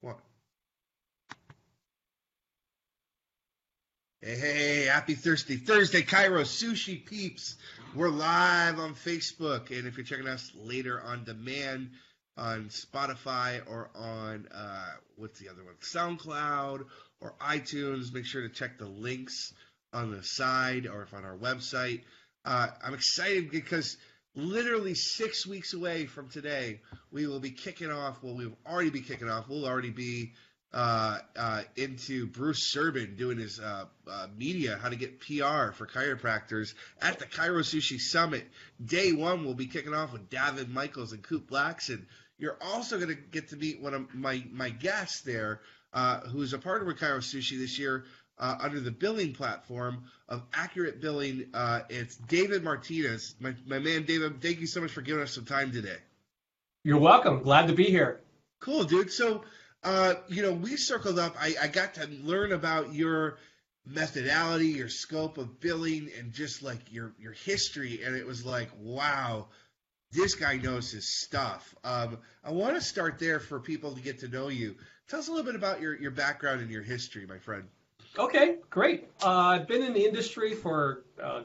One. 0.00 0.14
Hey, 4.22 4.36
hey, 4.36 4.84
happy 4.86 5.14
Thursday. 5.14 5.56
Thursday, 5.56 6.00
Chiro 6.02 6.40
Sushi 6.40 7.04
Peeps. 7.04 7.56
We're 7.94 8.08
live 8.08 8.78
on 8.78 8.94
Facebook. 8.94 9.76
And 9.76 9.86
if 9.86 9.98
you're 9.98 10.06
checking 10.06 10.26
us 10.26 10.50
later 10.56 11.02
on 11.02 11.24
demand 11.24 11.90
on 12.38 12.70
Spotify 12.70 13.60
or 13.66 13.90
on, 13.94 14.48
uh, 14.54 14.86
what's 15.16 15.38
the 15.38 15.50
other 15.50 15.64
one? 15.64 15.74
SoundCloud 15.82 16.86
or 17.20 17.34
iTunes, 17.38 18.14
make 18.14 18.24
sure 18.24 18.40
to 18.40 18.48
check 18.48 18.78
the 18.78 18.86
links 18.86 19.52
on 19.92 20.12
the 20.12 20.22
side 20.22 20.86
or 20.86 21.02
if 21.02 21.12
on 21.12 21.24
our 21.24 21.36
website. 21.36 22.00
Uh, 22.46 22.68
I'm 22.82 22.94
excited 22.94 23.50
because 23.50 23.98
literally 24.34 24.94
six 24.94 25.46
weeks 25.46 25.74
away 25.74 26.06
from 26.06 26.28
today, 26.28 26.80
we 27.10 27.26
will 27.26 27.40
be 27.40 27.50
kicking 27.50 27.90
off. 27.90 28.22
Well, 28.22 28.36
we'll 28.36 28.56
already 28.66 28.90
be 28.90 29.00
kicking 29.00 29.28
off. 29.28 29.48
We'll 29.48 29.66
already 29.66 29.90
be 29.90 30.32
uh, 30.72 31.18
uh, 31.36 31.62
into 31.76 32.26
Bruce 32.26 32.72
Serbin 32.72 33.16
doing 33.16 33.38
his 33.38 33.58
uh, 33.58 33.86
uh 34.08 34.26
media, 34.36 34.78
how 34.80 34.88
to 34.88 34.96
get 34.96 35.20
PR 35.20 35.72
for 35.72 35.88
chiropractors 35.92 36.74
at 37.02 37.18
the 37.18 37.26
Chiro 37.26 37.60
Sushi 37.60 37.98
Summit. 38.00 38.46
Day 38.84 39.12
one, 39.12 39.44
we'll 39.44 39.54
be 39.54 39.66
kicking 39.66 39.94
off 39.94 40.12
with 40.12 40.30
David 40.30 40.68
Michaels 40.68 41.12
and 41.12 41.22
Coop 41.22 41.50
Blackson. 41.50 42.04
You're 42.38 42.56
also 42.62 42.96
going 42.96 43.08
to 43.08 43.16
get 43.16 43.48
to 43.48 43.56
meet 43.56 43.82
one 43.82 43.94
of 43.94 44.14
my, 44.14 44.44
my 44.50 44.70
guests 44.70 45.22
there, 45.22 45.60
uh, 45.92 46.20
who's 46.20 46.52
a 46.52 46.58
partner 46.58 46.86
with 46.86 46.98
Chiro 46.98 47.18
Sushi 47.18 47.58
this 47.58 47.78
year, 47.78 48.04
uh, 48.40 48.56
under 48.58 48.80
the 48.80 48.90
billing 48.90 49.32
platform 49.34 50.04
of 50.28 50.42
Accurate 50.52 51.00
Billing. 51.00 51.46
Uh, 51.54 51.80
it's 51.88 52.16
David 52.16 52.64
Martinez. 52.64 53.36
My, 53.38 53.54
my 53.66 53.78
man, 53.78 54.04
David, 54.04 54.40
thank 54.40 54.60
you 54.60 54.66
so 54.66 54.80
much 54.80 54.90
for 54.90 55.02
giving 55.02 55.22
us 55.22 55.32
some 55.32 55.44
time 55.44 55.70
today. 55.70 55.98
You're 56.82 56.98
welcome. 56.98 57.42
Glad 57.42 57.68
to 57.68 57.74
be 57.74 57.84
here. 57.84 58.20
Cool, 58.58 58.84
dude. 58.84 59.12
So, 59.12 59.44
uh, 59.84 60.14
you 60.28 60.42
know, 60.42 60.52
we 60.52 60.76
circled 60.76 61.18
up. 61.18 61.36
I, 61.38 61.54
I 61.62 61.68
got 61.68 61.94
to 61.94 62.06
learn 62.06 62.52
about 62.52 62.94
your 62.94 63.36
methodology, 63.86 64.68
your 64.68 64.88
scope 64.88 65.36
of 65.36 65.60
billing, 65.60 66.10
and 66.18 66.32
just 66.32 66.62
like 66.62 66.80
your 66.90 67.12
your 67.18 67.32
history. 67.32 68.02
And 68.02 68.16
it 68.16 68.26
was 68.26 68.44
like, 68.44 68.70
wow, 68.78 69.48
this 70.12 70.34
guy 70.34 70.56
knows 70.56 70.90
his 70.90 71.06
stuff. 71.06 71.74
Um, 71.84 72.18
I 72.42 72.52
want 72.52 72.76
to 72.76 72.80
start 72.80 73.18
there 73.18 73.40
for 73.40 73.60
people 73.60 73.94
to 73.94 74.00
get 74.00 74.20
to 74.20 74.28
know 74.28 74.48
you. 74.48 74.76
Tell 75.08 75.20
us 75.20 75.28
a 75.28 75.32
little 75.32 75.46
bit 75.46 75.56
about 75.56 75.80
your, 75.80 75.98
your 76.00 76.10
background 76.10 76.60
and 76.60 76.70
your 76.70 76.82
history, 76.82 77.26
my 77.26 77.38
friend. 77.38 77.64
Okay, 78.18 78.56
great. 78.70 79.08
Uh, 79.22 79.28
I've 79.28 79.68
been 79.68 79.82
in 79.82 79.92
the 79.92 80.04
industry 80.04 80.54
for 80.54 81.04
uh, 81.22 81.42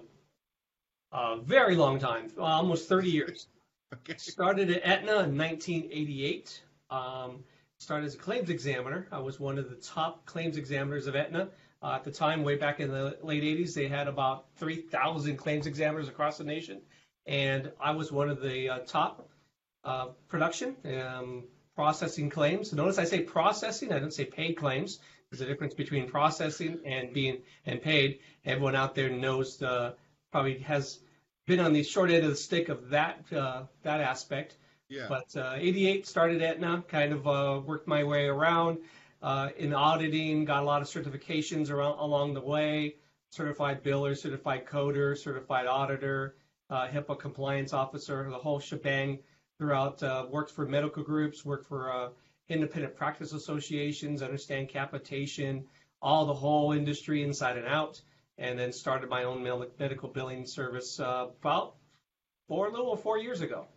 a 1.11 1.38
very 1.38 1.75
long 1.75 1.99
time, 1.99 2.31
almost 2.39 2.89
30 2.89 3.09
years. 3.09 3.47
okay. 3.94 4.17
Started 4.17 4.72
at 4.72 4.83
Aetna 4.83 5.23
in 5.23 5.38
1988. 5.38 6.61
Um, 6.89 7.44
started 7.77 8.05
as 8.07 8.16
a 8.16 8.17
claims 8.17 8.49
examiner. 8.49 9.07
I 9.11 9.19
was 9.19 9.39
one 9.39 9.59
of 9.59 9.69
the 9.69 9.75
top 9.75 10.25
claims 10.25 10.57
examiners 10.57 11.07
of 11.07 11.16
Aetna. 11.16 11.49
Uh, 11.83 11.94
at 11.94 12.03
the 12.03 12.11
time, 12.11 12.44
way 12.44 12.55
back 12.55 12.79
in 12.79 12.89
the 12.89 13.17
late 13.22 13.44
80s, 13.44 13.75
they 13.75 13.88
had 13.88 14.07
about 14.07 14.45
3,000 14.57 15.38
claims 15.38 15.67
examiners 15.67 16.07
across 16.07 16.39
the 16.39 16.44
nation, 16.44 16.81
and 17.27 17.72
I 17.79 17.91
was 17.91 18.11
one 18.11 18.29
of 18.29 18.41
the 18.41 18.69
uh, 18.69 18.79
top 18.88 19.29
uh, 19.83 20.07
production 20.27 20.75
um, 20.85 21.44
processing 21.75 22.31
claims. 22.31 22.73
Notice 22.73 22.97
I 22.97 23.03
say 23.03 23.22
processing, 23.22 23.91
I 23.94 24.00
don't 24.00 24.13
say 24.13 24.25
paid 24.25 24.57
claims. 24.57 25.00
There's 25.36 25.50
a 25.50 25.52
difference 25.52 25.73
between 25.73 26.08
processing 26.08 26.80
and 26.86 27.11
being 27.11 27.41
and 27.66 27.81
paid. 27.81 28.19
Everyone 28.45 28.73
out 28.73 28.95
there 28.95 29.09
knows 29.09 29.58
the 29.58 29.95
probably 30.31 30.59
has 30.59 31.00
been 31.45 31.59
on 31.59 31.73
the 31.73 31.83
short 31.83 32.09
end 32.09 32.23
of 32.23 32.30
the 32.30 32.38
stick 32.38 32.69
of 32.69 32.89
that 32.91 33.22
uh, 33.33 33.63
that 33.83 34.00
aspect. 34.00 34.56
Yeah. 34.88 35.08
But 35.09 35.36
uh, 35.36 35.56
88 35.58 36.08
started 36.08 36.41
Aetna, 36.41 36.86
kind 36.88 37.11
of 37.11 37.28
uh, 37.28 37.59
worked 37.66 37.86
my 37.86 38.06
way 38.06 38.28
around 38.28 38.78
uh, 39.22 39.50
in 39.58 39.73
auditing, 39.73 40.45
got 40.45 40.63
a 40.63 40.66
lot 40.66 40.81
of 40.81 40.88
certifications 40.88 41.69
around, 41.69 42.00
along 42.00 42.33
the 42.33 42.41
way, 42.41 42.95
certified 43.30 43.83
biller, 43.83 44.17
certified 44.17 44.66
coder, 44.66 45.17
certified 45.17 45.66
auditor, 45.66 46.35
uh, 46.69 46.88
HIPAA 46.88 47.19
compliance 47.19 47.73
officer, 47.73 48.29
the 48.29 48.38
whole 48.38 48.59
shebang 48.59 49.19
throughout, 49.57 50.02
uh, 50.02 50.28
worked 50.29 50.52
for 50.52 50.66
medical 50.66 51.03
groups, 51.03 51.44
worked 51.44 51.66
for 51.66 51.91
uh, 51.91 52.09
independent 52.50 52.95
practice 52.95 53.33
associations, 53.33 54.22
understand 54.22 54.69
capitation, 54.69 55.66
all 56.01 56.25
the 56.25 56.33
whole 56.33 56.72
industry 56.72 57.23
inside 57.23 57.57
and 57.57 57.67
out, 57.67 58.01
and 58.38 58.59
then 58.59 58.72
started 58.72 59.09
my 59.09 59.23
own 59.23 59.44
medical 59.79 60.09
billing 60.09 60.45
service 60.45 61.00
uh, 61.00 61.28
about 61.39 61.75
four, 62.47 62.67
a 62.67 62.72
little 62.72 62.91
over 62.91 63.01
four 63.01 63.17
years 63.17 63.41
ago. 63.41 63.67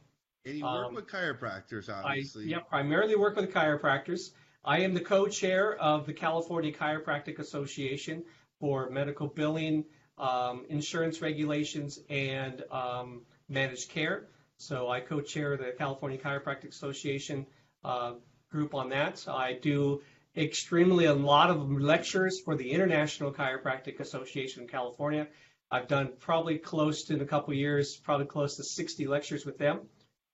And 0.44 0.56
you 0.56 0.64
work 0.64 0.86
um, 0.86 0.94
with 0.94 1.06
chiropractors, 1.06 1.88
obviously. 1.88 2.44
I, 2.44 2.46
yeah, 2.48 2.60
primarily 2.60 3.16
work 3.16 3.36
with 3.36 3.52
chiropractors. 3.52 4.30
I 4.64 4.80
am 4.80 4.94
the 4.94 5.00
co-chair 5.00 5.76
of 5.76 6.06
the 6.06 6.12
California 6.12 6.72
Chiropractic 6.72 7.38
Association 7.38 8.24
for 8.60 8.90
medical 8.90 9.28
billing, 9.28 9.84
um, 10.18 10.66
insurance 10.68 11.22
regulations, 11.22 12.00
and 12.10 12.62
um, 12.70 13.22
managed 13.48 13.90
care. 13.90 14.26
So 14.56 14.90
I 14.90 15.00
co-chair 15.00 15.56
the 15.56 15.72
California 15.78 16.18
Chiropractic 16.18 16.70
Association 16.70 17.46
uh, 17.84 18.14
group 18.50 18.74
on 18.74 18.90
that. 18.90 19.24
I 19.28 19.54
do 19.54 20.02
extremely 20.36 21.06
a 21.06 21.14
lot 21.14 21.50
of 21.50 21.70
lectures 21.70 22.40
for 22.44 22.56
the 22.56 22.70
International 22.70 23.32
Chiropractic 23.32 24.00
Association 24.00 24.62
in 24.62 24.68
California. 24.68 25.26
I've 25.70 25.88
done 25.88 26.12
probably 26.18 26.58
close 26.58 27.04
to 27.04 27.14
in 27.14 27.20
a 27.20 27.26
couple 27.26 27.52
years, 27.54 27.96
probably 27.96 28.26
close 28.26 28.56
to 28.56 28.64
60 28.64 29.06
lectures 29.06 29.44
with 29.44 29.58
them. 29.58 29.80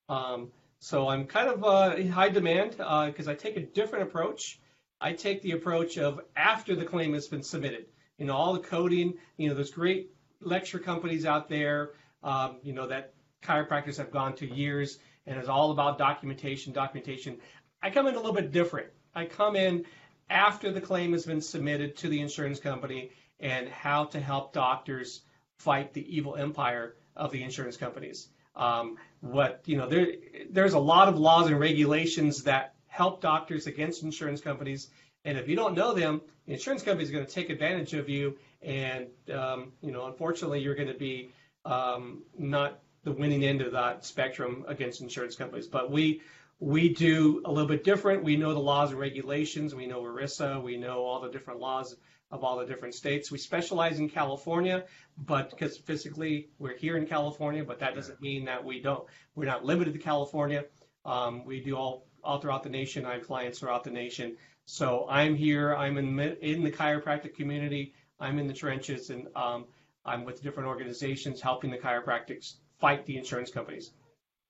Um, 0.09 0.53
so 0.79 1.09
I'm 1.09 1.27
kind 1.27 1.49
of 1.49 1.65
uh, 1.65 1.95
in 1.97 2.09
high 2.09 2.29
demand 2.29 2.73
because 2.73 3.29
uh, 3.29 3.33
I 3.33 3.35
take 3.35 3.57
a 3.57 3.63
different 3.63 4.05
approach. 4.05 4.61
I 5.01 5.13
take 5.13 5.43
the 5.43 5.53
approach 5.53 5.99
of 5.99 6.21
after 6.37 6.77
the 6.77 6.85
claim 6.85 7.15
has 7.15 7.27
been 7.27 7.43
submitted. 7.43 7.87
You 8.19 8.27
know, 8.27 8.35
all 8.35 8.53
the 8.53 8.61
coding. 8.61 9.15
You 9.39 9.49
know, 9.49 9.55
there's 9.55 9.71
great 9.71 10.11
lecture 10.41 10.79
companies 10.79 11.25
out 11.27 11.49
there. 11.49 11.93
Um, 12.23 12.59
you 12.63 12.73
know 12.73 12.87
that 12.87 13.15
chiropractors 13.43 13.97
have 13.97 14.11
gone 14.11 14.35
to 14.37 14.47
years 14.47 14.99
and 15.27 15.39
it's 15.39 15.49
all 15.49 15.71
about 15.71 15.99
documentation, 15.99 16.73
documentation. 16.73 17.39
I 17.85 17.91
come 17.91 18.07
in 18.07 18.15
a 18.15 18.17
little 18.17 18.33
bit 18.33 18.51
different. 18.51 18.89
I 19.15 19.27
come 19.27 19.57
in 19.57 19.85
after 20.31 20.73
the 20.73 20.81
claim 20.81 21.13
has 21.13 21.27
been 21.27 21.43
submitted 21.43 21.99
to 21.99 22.09
the 22.09 22.19
insurance 22.23 22.59
company 22.59 23.11
and 23.41 23.69
how 23.69 24.07
to 24.07 24.21
help 24.21 24.55
doctors 24.55 25.21
fight 25.59 25.93
the 25.93 26.17
evil 26.17 26.35
empire 26.35 26.97
of 27.15 27.31
the 27.31 27.43
insurance 27.43 27.77
companies. 27.77 28.29
Um, 28.57 28.97
what 29.21 29.61
you 29.67 29.77
know, 29.77 29.87
there 29.87 30.07
there's 30.49 30.73
a 30.73 30.79
lot 30.79 31.09
of 31.09 31.19
laws 31.19 31.49
and 31.49 31.61
regulations 31.61 32.45
that 32.45 32.75
help 32.87 33.21
doctors 33.21 33.67
against 33.67 34.03
insurance 34.03 34.41
companies, 34.41 34.89
and 35.27 35.37
if 35.37 35.47
you 35.47 35.55
don't 35.55 35.75
know 35.75 35.93
them, 35.93 36.23
the 36.47 36.55
insurance 36.55 36.83
company 36.83 37.05
is 37.05 37.11
going 37.11 37.27
to 37.27 37.31
take 37.31 37.51
advantage 37.51 37.93
of 37.93 38.09
you, 38.09 38.39
and 38.63 39.09
um, 39.31 39.73
you 39.83 39.93
know, 39.93 40.07
unfortunately, 40.07 40.61
you're 40.61 40.75
going 40.75 40.89
to 40.89 40.95
be 40.95 41.33
um, 41.67 42.23
not 42.39 42.79
the 43.03 43.13
winning 43.13 43.45
end 43.45 43.61
of 43.61 43.73
that 43.73 44.07
spectrum 44.07 44.65
against 44.69 45.03
insurance 45.03 45.37
companies. 45.37 45.67
But 45.67 45.91
we 45.91 46.23
we 46.61 46.89
do 46.89 47.43
a 47.45 47.53
little 47.53 47.69
bit 47.69 47.85
different. 47.85 48.25
We 48.25 48.37
know 48.37 48.55
the 48.55 48.61
laws 48.61 48.91
and 48.91 49.01
regulations. 49.01 49.75
We 49.75 49.87
know 49.87 50.03
ERISA. 50.03 50.63
We 50.63 50.77
know 50.77 51.05
all 51.05 51.21
the 51.21 51.31
different 51.31 51.61
laws 51.61 51.97
of 52.31 52.43
all 52.43 52.59
the 52.59 52.67
different 52.67 52.95
states. 52.95 53.31
We 53.31 53.39
specialize 53.39 53.99
in 53.99 54.09
California, 54.09 54.85
but 55.17 55.51
because 55.51 55.77
physically 55.77 56.49
we're 56.59 56.77
here 56.77 56.97
in 56.97 57.07
California, 57.07 57.65
but 57.65 57.79
that 57.81 57.95
doesn't 57.95 58.21
mean 58.21 58.45
that 58.47 58.65
we 58.65 58.81
don't. 58.81 59.05
We're 59.35 59.45
not 59.45 59.65
limited 59.65 59.93
to 59.95 60.01
California. 60.01 60.65
Um, 61.05 61.45
we 61.45 61.61
do 61.61 61.77
all 61.77 62.07
all 62.23 62.41
throughout 62.41 62.63
the 62.63 62.71
nation. 62.71 63.05
I 63.05 63.15
have 63.15 63.27
clients 63.27 63.59
throughout 63.59 63.85
the 63.85 63.91
nation. 63.91 64.37
So 64.67 65.07
I'm 65.09 65.35
here. 65.35 65.75
I'm 65.75 65.99
in 65.99 66.19
in 66.19 66.65
the 66.65 66.73
chiropractic 66.73 67.35
community. 67.35 67.95
I'm 68.19 68.39
in 68.39 68.47
the 68.47 68.55
trenches, 68.55 69.11
and 69.11 69.29
um, 69.37 69.67
I'm 70.05 70.25
with 70.25 70.43
different 70.43 70.69
organizations 70.69 71.41
helping 71.41 71.71
the 71.71 71.79
chiropractics 71.79 72.55
fight 72.81 73.05
the 73.07 73.17
insurance 73.17 73.51
companies. 73.51 73.93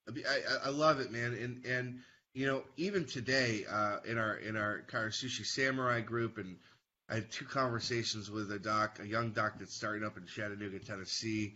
I, 0.08 0.66
I 0.66 0.68
love 0.70 1.00
it, 1.00 1.10
man, 1.10 1.34
and 1.34 1.64
and 1.64 2.00
you 2.32 2.46
know 2.46 2.62
even 2.76 3.04
today 3.06 3.64
uh, 3.70 3.98
in 4.04 4.18
our 4.18 4.36
in 4.36 4.56
our 4.56 4.82
Chiro 4.90 5.08
Sushi 5.08 5.46
Samurai 5.46 6.00
group, 6.00 6.38
and 6.38 6.56
I 7.08 7.16
had 7.16 7.30
two 7.30 7.44
conversations 7.44 8.30
with 8.30 8.50
a 8.52 8.58
doc, 8.58 8.98
a 9.00 9.06
young 9.06 9.30
doc 9.30 9.54
that's 9.58 9.74
starting 9.74 10.04
up 10.04 10.16
in 10.16 10.26
Chattanooga, 10.26 10.78
Tennessee, 10.78 11.54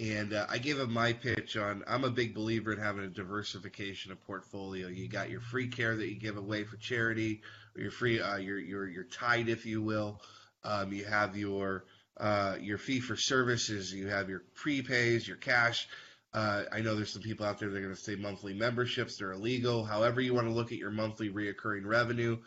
and 0.00 0.32
uh, 0.32 0.46
I 0.48 0.58
gave 0.58 0.78
him 0.78 0.92
my 0.92 1.12
pitch 1.12 1.56
on. 1.56 1.84
I'm 1.86 2.04
a 2.04 2.10
big 2.10 2.34
believer 2.34 2.72
in 2.72 2.80
having 2.80 3.04
a 3.04 3.08
diversification 3.08 4.10
of 4.10 4.24
portfolio. 4.24 4.88
You 4.88 5.08
got 5.08 5.30
your 5.30 5.40
free 5.40 5.68
care 5.68 5.96
that 5.96 6.08
you 6.08 6.18
give 6.18 6.36
away 6.36 6.64
for 6.64 6.76
charity, 6.76 7.42
or 7.76 7.82
your 7.82 7.92
free 7.92 8.20
uh, 8.20 8.36
your 8.36 8.58
your 8.58 8.88
your 8.88 9.04
tide, 9.04 9.48
if 9.48 9.66
you 9.66 9.82
will. 9.82 10.20
Um, 10.64 10.92
you 10.92 11.04
have 11.04 11.36
your 11.36 11.84
uh, 12.18 12.56
your 12.60 12.78
fee 12.78 13.00
for 13.00 13.16
services. 13.16 13.92
You 13.92 14.08
have 14.08 14.28
your 14.28 14.42
prepays, 14.56 15.28
your 15.28 15.36
cash. 15.36 15.86
Uh, 16.34 16.64
I 16.72 16.80
know 16.80 16.96
there's 16.96 17.12
some 17.12 17.22
people 17.22 17.46
out 17.46 17.60
there 17.60 17.70
that 17.70 17.76
are 17.76 17.80
going 17.80 17.94
to 17.94 18.00
say 18.00 18.16
monthly 18.16 18.54
memberships, 18.54 19.16
they're 19.16 19.32
illegal. 19.32 19.84
However, 19.84 20.20
you 20.20 20.34
want 20.34 20.48
to 20.48 20.52
look 20.52 20.72
at 20.72 20.78
your 20.78 20.90
monthly 20.90 21.30
reoccurring 21.30 21.86
revenue. 21.86 22.38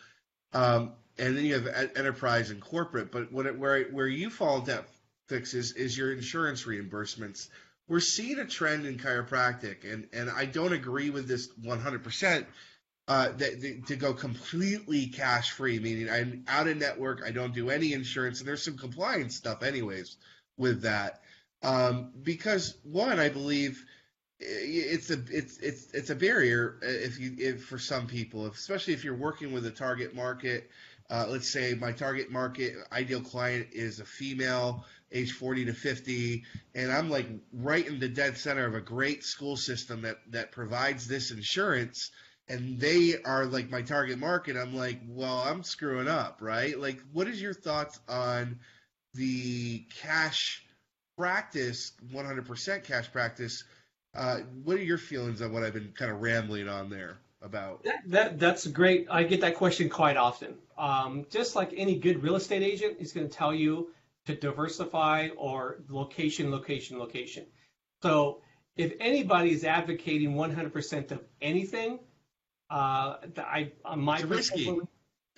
Um, 0.54 0.92
and 1.18 1.38
then 1.38 1.46
you 1.46 1.54
have 1.60 1.92
enterprise 1.96 2.52
and 2.52 2.62
corporate. 2.62 3.12
But 3.12 3.30
it, 3.32 3.58
where, 3.58 3.86
where 3.86 4.08
you 4.08 4.30
fall 4.30 4.58
into 4.60 4.72
that 4.72 4.88
fix 5.30 5.54
is, 5.54 5.72
is 5.72 5.98
your 5.98 6.12
insurance 6.12 6.64
reimbursements. 6.66 7.48
We're 7.88 8.02
seeing 8.02 8.40
a 8.40 8.46
trend 8.46 8.86
in 8.86 8.98
chiropractic, 8.98 9.92
and, 9.92 10.08
and 10.12 10.30
I 10.30 10.46
don't 10.46 10.74
agree 10.74 11.10
with 11.10 11.28
this 11.28 11.48
100%. 11.64 12.46
uh, 13.08 13.30
that, 13.38 13.84
to 13.88 13.96
go 13.96 14.14
completely 14.14 15.08
cash 15.08 15.52
free, 15.52 15.80
meaning 15.80 16.10
I'm 16.10 16.44
out 16.48 16.68
of 16.68 16.78
network, 16.78 17.24
I 17.26 17.32
don't 17.32 17.54
do 17.54 17.70
any 17.70 17.94
insurance, 17.94 18.40
and 18.40 18.48
there's 18.48 18.64
some 18.64 18.78
compliance 18.78 19.36
stuff, 19.36 19.64
anyways, 19.64 20.18
with 20.58 20.82
that. 20.82 21.22
Um, 21.64 22.12
because 22.22 22.78
one, 22.84 23.20
I 23.20 23.30
believe 23.30 23.84
it's 24.40 25.10
a 25.10 25.20
it's 25.30 25.58
it's 25.58 25.92
it's 25.94 26.10
a 26.10 26.16
barrier 26.16 26.80
uh, 26.84 26.88
if 26.88 27.20
you 27.20 27.36
if 27.38 27.66
for 27.66 27.80
some 27.80 28.08
people, 28.08 28.46
especially 28.46 28.94
if 28.94 29.04
you're 29.04 29.16
working 29.16 29.52
with 29.52 29.66
a 29.66 29.72
target 29.72 30.16
market. 30.16 30.70
Uh, 31.10 31.26
let's 31.30 31.50
say 31.50 31.74
my 31.74 31.94
target 31.94 32.30
market 32.30 32.76
ideal 32.92 33.22
client 33.22 33.66
is 33.72 34.02
a 34.02 34.06
female 34.06 34.84
age 35.12 35.32
40 35.32 35.66
to 35.66 35.74
50 35.74 36.44
and 36.76 36.92
i'm 36.92 37.10
like 37.10 37.28
right 37.54 37.88
in 37.88 38.00
the 38.00 38.10
dead 38.10 38.38
center 38.38 38.66
of 38.66 38.76
a 38.76 38.82
great 38.82 39.24
school 39.24 39.56
system 39.56 40.02
that 40.02 40.18
that 40.32 40.52
provides 40.52 41.08
this 41.08 41.32
insurance 41.32 42.12
and 42.50 42.80
they 42.80 43.16
are 43.24 43.46
like 43.46 43.70
my 43.70 43.82
target 43.82 44.20
market 44.20 44.58
i'm 44.58 44.76
like 44.76 45.00
well 45.08 45.38
i'm 45.48 45.64
screwing 45.64 46.10
up 46.10 46.40
right 46.42 46.78
like 46.78 47.00
what 47.14 47.28
is 47.28 47.42
your 47.42 47.54
thoughts 47.54 48.00
on 48.10 48.60
the 49.14 49.86
cash 50.02 50.67
practice 51.18 51.94
100% 52.14 52.84
cash 52.84 53.12
practice 53.12 53.64
uh, 54.18 54.40
what 54.64 54.78
are 54.78 54.84
your 54.84 54.98
feelings 54.98 55.42
on 55.42 55.52
what 55.54 55.64
I've 55.64 55.74
been 55.74 55.94
kind 55.96 56.12
of 56.12 56.22
rambling 56.22 56.68
on 56.68 56.90
there 56.90 57.18
about? 57.42 57.84
That, 57.84 58.00
that 58.08 58.40
that's 58.40 58.66
great. 58.66 59.08
I 59.10 59.24
get 59.24 59.42
that 59.42 59.56
question 59.56 59.90
quite 59.90 60.18
often. 60.18 60.56
Um, 60.78 61.26
just 61.30 61.56
like 61.56 61.74
any 61.78 61.98
good 61.98 62.24
real 62.24 62.36
estate 62.36 62.64
agent 62.64 62.98
is 63.00 63.14
going 63.14 63.30
to 63.30 63.34
tell 63.34 63.54
you 63.54 63.90
to 64.26 64.36
diversify 64.36 65.30
or 65.38 65.80
location, 65.90 66.52
location, 66.52 66.98
location. 66.98 67.46
So 68.02 68.42
if 68.76 68.94
anybody 69.00 69.52
is 69.52 69.64
advocating 69.64 70.34
100% 70.34 71.12
of 71.12 71.22
anything, 71.42 72.00
uh, 72.70 73.18
I 73.38 73.72
my 73.96 74.16
it's 74.16 74.26
risky. 74.26 74.80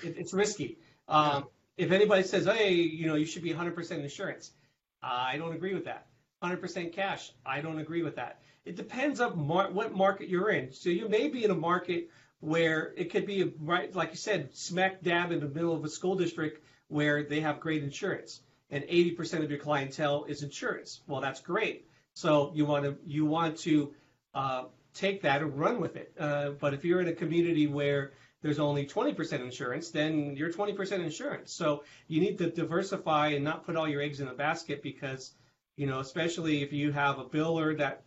It, 0.03 0.15
it's 0.17 0.33
risky. 0.33 0.77
Um, 1.07 1.25
yeah. 1.25 1.85
If 1.85 1.91
anybody 1.91 2.23
says, 2.23 2.45
"Hey, 2.45 2.73
you 2.73 3.07
know, 3.07 3.15
you 3.15 3.25
should 3.25 3.43
be 3.43 3.53
100% 3.53 3.91
insurance," 3.91 4.51
I 5.01 5.37
don't 5.37 5.55
agree 5.55 5.73
with 5.73 5.85
that. 5.85 6.07
100% 6.43 6.93
cash, 6.93 7.31
I 7.45 7.61
don't 7.61 7.79
agree 7.79 8.01
with 8.01 8.15
that. 8.15 8.41
It 8.65 8.75
depends 8.75 9.19
on 9.19 9.47
mar- 9.47 9.71
what 9.71 9.95
market 9.95 10.29
you're 10.29 10.49
in. 10.49 10.71
So 10.73 10.89
you 10.89 11.09
may 11.09 11.27
be 11.27 11.43
in 11.43 11.51
a 11.51 11.55
market 11.55 12.09
where 12.39 12.93
it 12.95 13.11
could 13.11 13.25
be 13.25 13.53
right, 13.59 13.93
like 13.93 14.11
you 14.11 14.17
said, 14.17 14.55
smack 14.55 15.01
dab 15.01 15.31
in 15.31 15.39
the 15.39 15.47
middle 15.47 15.75
of 15.75 15.83
a 15.83 15.89
school 15.89 16.15
district 16.15 16.63
where 16.87 17.23
they 17.23 17.41
have 17.41 17.59
great 17.59 17.83
insurance, 17.83 18.41
and 18.71 18.83
80% 18.83 19.43
of 19.43 19.49
your 19.49 19.59
clientele 19.59 20.25
is 20.25 20.43
insurance. 20.43 21.01
Well, 21.07 21.21
that's 21.21 21.41
great. 21.41 21.87
So 22.13 22.51
you 22.55 22.65
want 22.65 22.85
to 22.85 22.97
you 23.05 23.25
want 23.25 23.57
to 23.59 23.93
uh, 24.33 24.63
take 24.93 25.21
that 25.21 25.41
and 25.41 25.57
run 25.57 25.79
with 25.79 25.95
it. 25.95 26.13
Uh, 26.19 26.51
but 26.51 26.73
if 26.73 26.83
you're 26.83 27.01
in 27.01 27.07
a 27.07 27.13
community 27.13 27.67
where 27.67 28.11
there's 28.41 28.59
only 28.59 28.85
20% 28.85 29.41
insurance, 29.41 29.91
then 29.91 30.35
you're 30.35 30.51
20% 30.51 30.91
insurance. 31.03 31.51
So 31.51 31.83
you 32.07 32.21
need 32.21 32.37
to 32.37 32.49
diversify 32.49 33.29
and 33.29 33.43
not 33.43 33.65
put 33.65 33.75
all 33.75 33.87
your 33.87 34.01
eggs 34.01 34.19
in 34.19 34.27
a 34.27 34.33
basket 34.33 34.81
because, 34.81 35.33
you 35.75 35.87
know, 35.87 35.99
especially 35.99 36.63
if 36.63 36.71
you 36.71 36.91
have 36.91 37.19
a 37.19 37.25
biller 37.25 37.77
that 37.77 38.03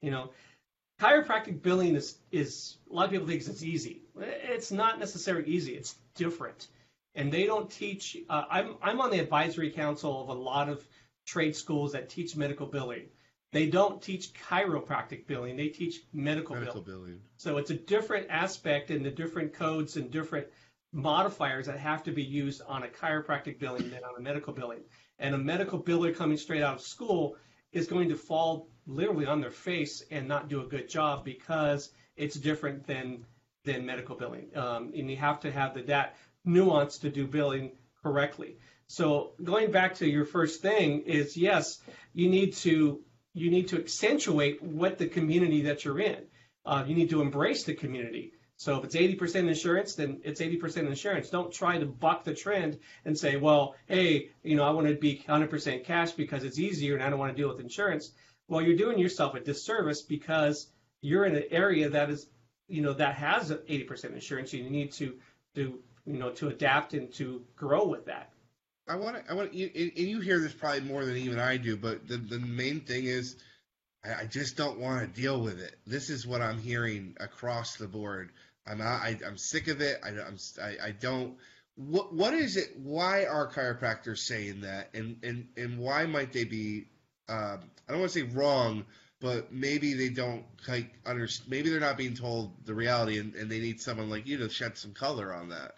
you 0.00 0.10
know, 0.10 0.30
chiropractic 1.00 1.62
billing 1.62 1.94
is 1.94 2.18
is 2.30 2.76
a 2.90 2.94
lot 2.94 3.06
of 3.06 3.10
people 3.10 3.26
think 3.26 3.40
it's 3.40 3.62
easy. 3.62 4.02
It's 4.18 4.72
not 4.72 4.98
necessarily 4.98 5.48
easy. 5.48 5.74
It's 5.74 5.96
different, 6.14 6.68
and 7.14 7.32
they 7.32 7.46
don't 7.46 7.70
teach. 7.70 8.16
Uh, 8.28 8.44
I'm 8.50 8.76
I'm 8.82 9.00
on 9.00 9.10
the 9.10 9.18
advisory 9.18 9.70
council 9.70 10.22
of 10.22 10.28
a 10.28 10.40
lot 10.40 10.68
of 10.68 10.86
trade 11.26 11.54
schools 11.56 11.92
that 11.92 12.08
teach 12.08 12.36
medical 12.36 12.66
billing. 12.66 13.08
They 13.52 13.66
don't 13.66 14.00
teach 14.00 14.32
chiropractic 14.34 15.26
billing. 15.26 15.56
They 15.56 15.68
teach 15.68 16.02
medical, 16.12 16.54
medical 16.54 16.82
billing. 16.82 17.00
billing. 17.00 17.20
So 17.36 17.56
it's 17.56 17.70
a 17.70 17.74
different 17.74 18.28
aspect 18.30 18.90
and 18.90 19.04
the 19.04 19.10
different 19.10 19.52
codes 19.52 19.96
and 19.96 20.10
different 20.10 20.46
modifiers 20.92 21.66
that 21.66 21.78
have 21.78 22.02
to 22.04 22.12
be 22.12 22.22
used 22.22 22.62
on 22.66 22.84
a 22.84 22.88
chiropractic 22.88 23.58
billing 23.58 23.90
than 23.90 24.04
on 24.04 24.16
a 24.16 24.20
medical 24.20 24.52
billing. 24.52 24.82
And 25.18 25.34
a 25.34 25.38
medical 25.38 25.80
biller 25.80 26.14
coming 26.14 26.36
straight 26.36 26.62
out 26.62 26.76
of 26.76 26.80
school 26.80 27.36
is 27.72 27.86
going 27.86 28.08
to 28.08 28.16
fall 28.16 28.68
literally 28.86 29.26
on 29.26 29.40
their 29.40 29.50
face 29.50 30.02
and 30.10 30.26
not 30.26 30.48
do 30.48 30.62
a 30.62 30.66
good 30.66 30.88
job 30.88 31.24
because 31.24 31.90
it's 32.16 32.36
different 32.36 32.86
than 32.86 33.24
than 33.64 33.84
medical 33.84 34.16
billing, 34.16 34.48
um, 34.56 34.90
and 34.96 35.10
you 35.10 35.16
have 35.16 35.38
to 35.40 35.50
have 35.52 35.74
the 35.74 35.82
that 35.82 36.16
nuance 36.44 36.98
to 36.98 37.10
do 37.10 37.26
billing 37.26 37.72
correctly. 38.02 38.56
So 38.86 39.32
going 39.44 39.70
back 39.70 39.94
to 39.96 40.08
your 40.08 40.24
first 40.24 40.62
thing 40.62 41.02
is 41.02 41.36
yes, 41.36 41.82
you 42.14 42.28
need 42.28 42.54
to 42.54 43.02
you 43.32 43.50
need 43.50 43.68
to 43.68 43.78
accentuate 43.78 44.62
what 44.62 44.98
the 44.98 45.06
community 45.06 45.62
that 45.62 45.84
you're 45.84 46.00
in. 46.00 46.24
Uh, 46.64 46.84
you 46.86 46.94
need 46.94 47.10
to 47.10 47.22
embrace 47.22 47.64
the 47.64 47.74
community. 47.74 48.32
So 48.56 48.76
if 48.76 48.84
it's 48.84 48.94
80% 48.94 49.48
insurance, 49.48 49.94
then 49.94 50.20
it's 50.22 50.42
80% 50.42 50.86
insurance. 50.86 51.30
Don't 51.30 51.50
try 51.50 51.78
to 51.78 51.86
buck 51.86 52.24
the 52.24 52.34
trend 52.34 52.78
and 53.06 53.18
say, 53.18 53.36
well, 53.36 53.74
hey, 53.86 54.32
you 54.42 54.54
know, 54.54 54.64
I 54.64 54.70
want 54.70 54.86
to 54.86 54.94
be 54.94 55.24
100% 55.26 55.84
cash 55.84 56.12
because 56.12 56.44
it's 56.44 56.58
easier 56.58 56.94
and 56.94 57.02
I 57.02 57.08
don't 57.08 57.18
want 57.18 57.34
to 57.34 57.40
deal 57.40 57.48
with 57.48 57.60
insurance. 57.60 58.12
Well, 58.48 58.60
you're 58.60 58.76
doing 58.76 58.98
yourself 58.98 59.34
a 59.34 59.40
disservice 59.40 60.02
because 60.02 60.66
you're 61.00 61.24
in 61.24 61.36
an 61.36 61.44
area 61.50 61.88
that 61.88 62.10
is, 62.10 62.26
you 62.68 62.82
know, 62.82 62.92
that 62.92 63.14
has 63.14 63.50
80% 63.50 64.12
insurance. 64.12 64.52
You 64.52 64.68
need 64.68 64.92
to, 64.92 65.14
to, 65.54 65.78
you 66.04 66.18
know, 66.18 66.30
to 66.32 66.48
adapt 66.48 66.92
and 66.92 67.10
to 67.14 67.42
grow 67.56 67.86
with 67.86 68.04
that. 68.06 68.30
I 68.90 68.96
want 68.96 69.16
to, 69.16 69.30
I 69.30 69.34
want 69.34 69.52
to, 69.52 69.62
and 69.62 70.08
you 70.08 70.20
hear 70.20 70.40
this 70.40 70.52
probably 70.52 70.80
more 70.80 71.04
than 71.04 71.16
even 71.16 71.38
I 71.38 71.56
do, 71.56 71.76
but 71.76 72.08
the, 72.08 72.16
the 72.16 72.38
main 72.38 72.80
thing 72.80 73.04
is, 73.04 73.36
I 74.04 74.24
just 74.24 74.56
don't 74.56 74.78
want 74.78 75.00
to 75.02 75.20
deal 75.20 75.40
with 75.40 75.60
it. 75.60 75.76
This 75.86 76.08
is 76.08 76.26
what 76.26 76.40
I'm 76.40 76.58
hearing 76.58 77.16
across 77.20 77.76
the 77.76 77.86
board 77.86 78.30
I'm 78.66 78.80
I, 78.80 79.18
am 79.24 79.36
sick 79.36 79.68
of 79.68 79.80
it. 79.80 80.00
I, 80.04 80.08
I'm 80.08 80.36
I, 80.62 80.88
I 80.88 80.90
don't. 80.92 81.36
What 81.76 82.12
what 82.14 82.34
is 82.34 82.56
it? 82.56 82.78
Why 82.78 83.24
are 83.24 83.50
chiropractors 83.50 84.18
saying 84.18 84.62
that? 84.62 84.90
And 84.94 85.16
and 85.22 85.48
and 85.56 85.78
why 85.78 86.06
might 86.06 86.32
they 86.32 86.44
be? 86.44 86.86
Uh, 87.28 87.56
I 87.88 87.92
don't 87.92 88.00
want 88.00 88.12
to 88.12 88.20
say 88.20 88.34
wrong, 88.34 88.84
but 89.20 89.52
maybe 89.52 89.94
they 89.94 90.08
don't 90.08 90.44
like 90.68 90.92
understand. 91.06 91.50
Maybe 91.50 91.70
they're 91.70 91.80
not 91.80 91.96
being 91.96 92.14
told 92.14 92.52
the 92.64 92.74
reality, 92.74 93.18
and, 93.18 93.34
and 93.34 93.50
they 93.50 93.60
need 93.60 93.80
someone 93.80 94.10
like 94.10 94.26
you 94.26 94.38
to 94.38 94.48
shed 94.48 94.76
some 94.76 94.92
color 94.92 95.34
on 95.34 95.48
that. 95.50 95.74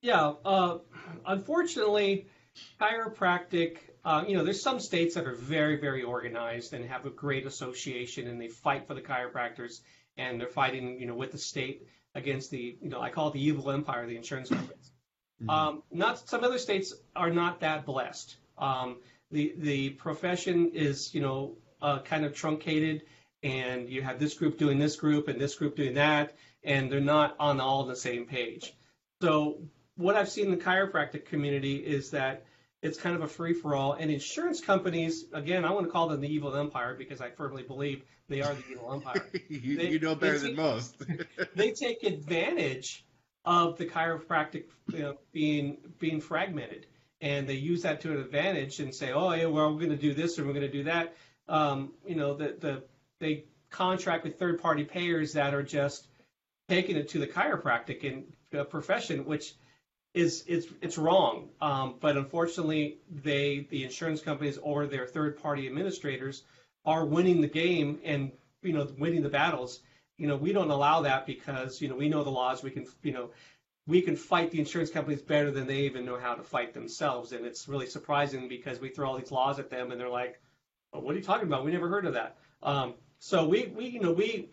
Yeah, 0.00 0.34
uh, 0.44 0.78
unfortunately, 1.26 2.26
chiropractic. 2.80 3.78
Uh, 4.04 4.24
you 4.26 4.36
know, 4.36 4.44
there's 4.44 4.62
some 4.62 4.80
states 4.80 5.14
that 5.16 5.26
are 5.26 5.34
very, 5.34 5.80
very 5.80 6.02
organized 6.02 6.72
and 6.72 6.84
have 6.84 7.04
a 7.04 7.10
great 7.10 7.46
association, 7.46 8.28
and 8.28 8.40
they 8.40 8.48
fight 8.48 8.86
for 8.86 8.94
the 8.94 9.02
chiropractors 9.02 9.80
and 10.16 10.40
they're 10.40 10.48
fighting, 10.48 10.98
you 11.00 11.06
know, 11.06 11.14
with 11.14 11.32
the 11.32 11.38
state 11.38 11.86
against 12.14 12.50
the, 12.50 12.76
you 12.82 12.88
know, 12.90 13.00
I 13.00 13.10
call 13.10 13.28
it 13.28 13.34
the 13.34 13.44
evil 13.44 13.70
empire, 13.70 14.06
the 14.06 14.16
insurance 14.16 14.48
companies. 14.48 14.90
Mm-hmm. 15.40 15.50
Um, 15.50 15.82
not 15.92 16.28
some 16.28 16.42
other 16.42 16.58
states 16.58 16.92
are 17.14 17.30
not 17.30 17.60
that 17.60 17.86
blessed. 17.86 18.36
Um, 18.58 18.96
the 19.30 19.54
the 19.56 19.90
profession 19.90 20.72
is, 20.74 21.14
you 21.14 21.20
know, 21.20 21.56
uh, 21.80 22.00
kind 22.00 22.24
of 22.24 22.34
truncated, 22.34 23.02
and 23.44 23.88
you 23.88 24.02
have 24.02 24.18
this 24.18 24.34
group 24.34 24.58
doing 24.58 24.78
this 24.78 24.96
group 24.96 25.28
and 25.28 25.40
this 25.40 25.54
group 25.54 25.76
doing 25.76 25.94
that, 25.94 26.36
and 26.64 26.90
they're 26.90 27.00
not 27.00 27.36
on 27.38 27.60
all 27.60 27.84
the 27.84 27.94
same 27.94 28.26
page. 28.26 28.72
So 29.22 29.60
what 29.98 30.14
I've 30.14 30.30
seen 30.30 30.46
in 30.46 30.50
the 30.52 30.64
chiropractic 30.64 31.26
community 31.26 31.76
is 31.76 32.10
that 32.12 32.44
it's 32.82 32.96
kind 32.96 33.16
of 33.16 33.22
a 33.22 33.26
free 33.26 33.52
for 33.52 33.74
all. 33.74 33.94
And 33.94 34.10
insurance 34.10 34.60
companies, 34.60 35.24
again, 35.32 35.64
I 35.64 35.72
want 35.72 35.86
to 35.86 35.92
call 35.92 36.08
them 36.08 36.20
the 36.20 36.32
evil 36.32 36.54
empire 36.54 36.94
because 36.94 37.20
I 37.20 37.30
firmly 37.30 37.64
believe 37.64 38.04
they 38.28 38.40
are 38.40 38.54
the 38.54 38.62
evil 38.70 38.94
empire. 38.94 39.26
you, 39.48 39.76
they, 39.76 39.90
you, 39.90 39.98
know 39.98 40.14
better 40.14 40.38
than 40.38 40.54
most. 40.54 40.94
they 41.56 41.72
take 41.72 42.04
advantage 42.04 43.04
of 43.44 43.76
the 43.76 43.86
chiropractic 43.86 44.64
you 44.92 45.00
know, 45.00 45.16
being 45.32 45.78
being 45.98 46.20
fragmented, 46.20 46.86
and 47.20 47.48
they 47.48 47.54
use 47.54 47.82
that 47.82 48.00
to 48.02 48.12
an 48.12 48.20
advantage 48.20 48.78
and 48.78 48.94
say, 48.94 49.10
oh, 49.10 49.32
yeah, 49.32 49.46
well, 49.46 49.72
we're 49.72 49.80
going 49.80 49.90
to 49.90 49.96
do 49.96 50.14
this 50.14 50.38
or 50.38 50.44
we're 50.44 50.52
going 50.52 50.66
to 50.66 50.70
do 50.70 50.84
that. 50.84 51.16
Um, 51.48 51.92
you 52.06 52.14
know, 52.14 52.34
the, 52.34 52.56
the 52.60 52.84
they 53.18 53.46
contract 53.70 54.22
with 54.22 54.38
third 54.38 54.62
party 54.62 54.84
payers 54.84 55.32
that 55.32 55.54
are 55.54 55.64
just 55.64 56.06
taking 56.68 56.96
it 56.96 57.08
to 57.08 57.18
the 57.18 57.26
chiropractic 57.26 58.06
and 58.06 58.24
uh, 58.56 58.62
profession, 58.64 59.24
which 59.24 59.54
is 60.18 60.44
it's 60.48 60.66
it's 60.80 60.98
wrong. 60.98 61.48
Um, 61.60 61.94
but 62.00 62.16
unfortunately, 62.16 62.98
they 63.08 63.66
the 63.70 63.84
insurance 63.84 64.20
companies 64.20 64.58
or 64.58 64.86
their 64.86 65.06
third 65.06 65.40
party 65.40 65.66
administrators 65.66 66.42
are 66.84 67.04
winning 67.04 67.40
the 67.40 67.48
game 67.48 68.00
and 68.04 68.32
you 68.62 68.72
know 68.72 68.88
winning 68.98 69.22
the 69.22 69.28
battles. 69.28 69.80
You 70.16 70.26
know 70.26 70.36
we 70.36 70.52
don't 70.52 70.70
allow 70.70 71.02
that 71.02 71.24
because 71.24 71.80
you 71.80 71.88
know 71.88 71.94
we 71.94 72.08
know 72.08 72.24
the 72.24 72.30
laws. 72.30 72.62
We 72.62 72.70
can 72.70 72.86
you 73.02 73.12
know 73.12 73.30
we 73.86 74.02
can 74.02 74.16
fight 74.16 74.50
the 74.50 74.58
insurance 74.58 74.90
companies 74.90 75.22
better 75.22 75.50
than 75.52 75.66
they 75.66 75.80
even 75.82 76.04
know 76.04 76.18
how 76.18 76.34
to 76.34 76.42
fight 76.42 76.74
themselves. 76.74 77.32
And 77.32 77.46
it's 77.46 77.68
really 77.68 77.86
surprising 77.86 78.48
because 78.48 78.80
we 78.80 78.90
throw 78.90 79.08
all 79.08 79.16
these 79.16 79.30
laws 79.30 79.58
at 79.58 79.70
them 79.70 79.92
and 79.92 80.00
they're 80.00 80.10
like, 80.10 80.40
oh, 80.92 80.98
"What 81.00 81.14
are 81.14 81.18
you 81.18 81.24
talking 81.24 81.46
about? 81.46 81.64
We 81.64 81.70
never 81.70 81.88
heard 81.88 82.06
of 82.06 82.14
that." 82.14 82.38
Um, 82.62 82.94
so 83.20 83.46
we 83.46 83.66
we 83.66 83.86
you 83.86 84.00
know 84.00 84.12
we 84.12 84.48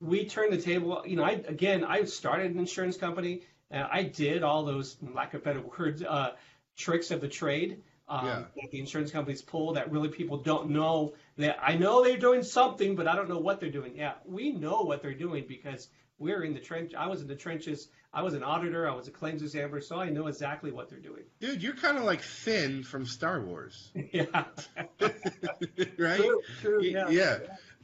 we 0.00 0.26
turn 0.26 0.50
the 0.50 0.60
table. 0.60 1.04
You 1.06 1.14
know, 1.14 1.24
I 1.24 1.42
again 1.46 1.84
I 1.84 2.04
started 2.04 2.50
an 2.50 2.58
insurance 2.58 2.96
company 2.96 3.42
and 3.70 3.86
I 3.90 4.02
did 4.02 4.42
all 4.42 4.64
those, 4.64 4.96
lack 5.14 5.34
of 5.34 5.44
better 5.44 5.60
words, 5.60 6.02
uh, 6.02 6.32
tricks 6.76 7.10
of 7.10 7.20
the 7.20 7.28
trade 7.28 7.82
um, 8.08 8.26
yeah. 8.26 8.42
that 8.56 8.70
the 8.70 8.78
insurance 8.78 9.10
companies 9.10 9.42
pull 9.42 9.74
that 9.74 9.90
really 9.90 10.08
people 10.08 10.38
don't 10.38 10.70
know 10.70 11.14
that 11.38 11.58
I 11.62 11.76
know 11.76 12.04
they're 12.04 12.16
doing 12.16 12.42
something, 12.42 12.94
but 12.94 13.08
I 13.08 13.16
don't 13.16 13.28
know 13.28 13.38
what 13.38 13.60
they're 13.60 13.70
doing. 13.70 13.96
Yeah, 13.96 14.14
we 14.24 14.52
know 14.52 14.82
what 14.82 15.02
they're 15.02 15.14
doing 15.14 15.44
because 15.48 15.88
we're 16.18 16.44
in 16.44 16.54
the 16.54 16.60
trench. 16.60 16.94
I 16.94 17.08
was 17.08 17.20
in 17.20 17.28
the 17.28 17.34
trenches. 17.34 17.88
I 18.12 18.22
was 18.22 18.34
an 18.34 18.42
auditor. 18.42 18.88
I 18.88 18.94
was 18.94 19.08
a 19.08 19.10
claims 19.10 19.42
examiner, 19.42 19.80
so 19.80 20.00
I 20.00 20.08
know 20.08 20.28
exactly 20.28 20.70
what 20.70 20.88
they're 20.88 20.98
doing. 20.98 21.24
Dude, 21.40 21.62
you're 21.62 21.74
kind 21.74 21.98
of 21.98 22.04
like 22.04 22.22
Finn 22.22 22.82
from 22.82 23.04
Star 23.04 23.40
Wars. 23.40 23.90
yeah. 24.12 24.24
right? 25.98 26.18
True, 26.18 26.40
true, 26.60 26.82
yeah. 26.82 27.08
yeah. 27.10 27.38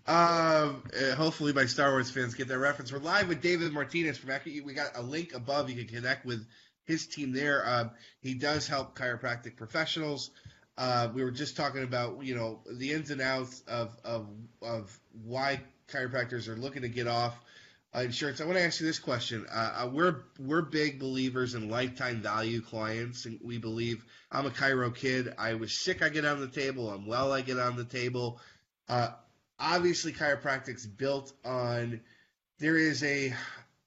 Um, 0.06 0.82
uh, 0.96 1.14
hopefully, 1.14 1.52
my 1.52 1.66
Star 1.66 1.92
Wars 1.92 2.10
fans 2.10 2.34
get 2.34 2.48
that 2.48 2.58
reference. 2.58 2.92
We're 2.92 2.98
live 2.98 3.28
with 3.28 3.40
David 3.40 3.72
Martinez 3.72 4.18
from 4.18 4.30
Accurate. 4.30 4.64
We 4.64 4.74
got 4.74 4.96
a 4.96 5.02
link 5.02 5.32
above. 5.32 5.70
You 5.70 5.76
can 5.76 5.94
connect 5.94 6.26
with 6.26 6.44
his 6.84 7.06
team 7.06 7.32
there. 7.32 7.62
Um, 7.68 7.90
he 8.20 8.34
does 8.34 8.66
help 8.66 8.98
chiropractic 8.98 9.56
professionals. 9.56 10.30
Uh, 10.76 11.08
we 11.14 11.22
were 11.22 11.30
just 11.30 11.56
talking 11.56 11.84
about 11.84 12.24
you 12.24 12.34
know 12.34 12.60
the 12.68 12.92
ins 12.92 13.10
and 13.10 13.20
outs 13.20 13.62
of 13.68 13.96
of 14.04 14.26
of 14.60 14.98
why 15.24 15.60
chiropractors 15.88 16.48
are 16.48 16.56
looking 16.56 16.82
to 16.82 16.88
get 16.88 17.06
off 17.06 17.38
uh, 17.94 18.00
insurance. 18.00 18.40
I 18.40 18.44
want 18.44 18.56
to 18.56 18.64
ask 18.64 18.80
you 18.80 18.86
this 18.86 18.98
question. 18.98 19.46
Uh, 19.52 19.84
uh, 19.84 19.88
we're 19.88 20.24
we're 20.40 20.62
big 20.62 20.98
believers 20.98 21.54
in 21.54 21.68
lifetime 21.68 22.22
value 22.22 22.60
clients, 22.60 23.26
and 23.26 23.38
we 23.40 23.58
believe 23.58 24.04
I'm 24.32 24.46
a 24.46 24.50
chiro 24.50 24.92
kid. 24.92 25.32
I 25.38 25.54
was 25.54 25.72
sick, 25.72 26.02
I 26.02 26.08
get 26.08 26.24
on 26.24 26.40
the 26.40 26.48
table. 26.48 26.90
I'm 26.90 27.06
well, 27.06 27.32
I 27.32 27.42
get 27.42 27.60
on 27.60 27.76
the 27.76 27.84
table. 27.84 28.40
Uh, 28.88 29.10
obviously, 29.62 30.12
chiropractic's 30.12 30.84
built 30.84 31.32
on 31.44 32.00
there 32.58 32.76
is 32.76 33.02
a 33.02 33.34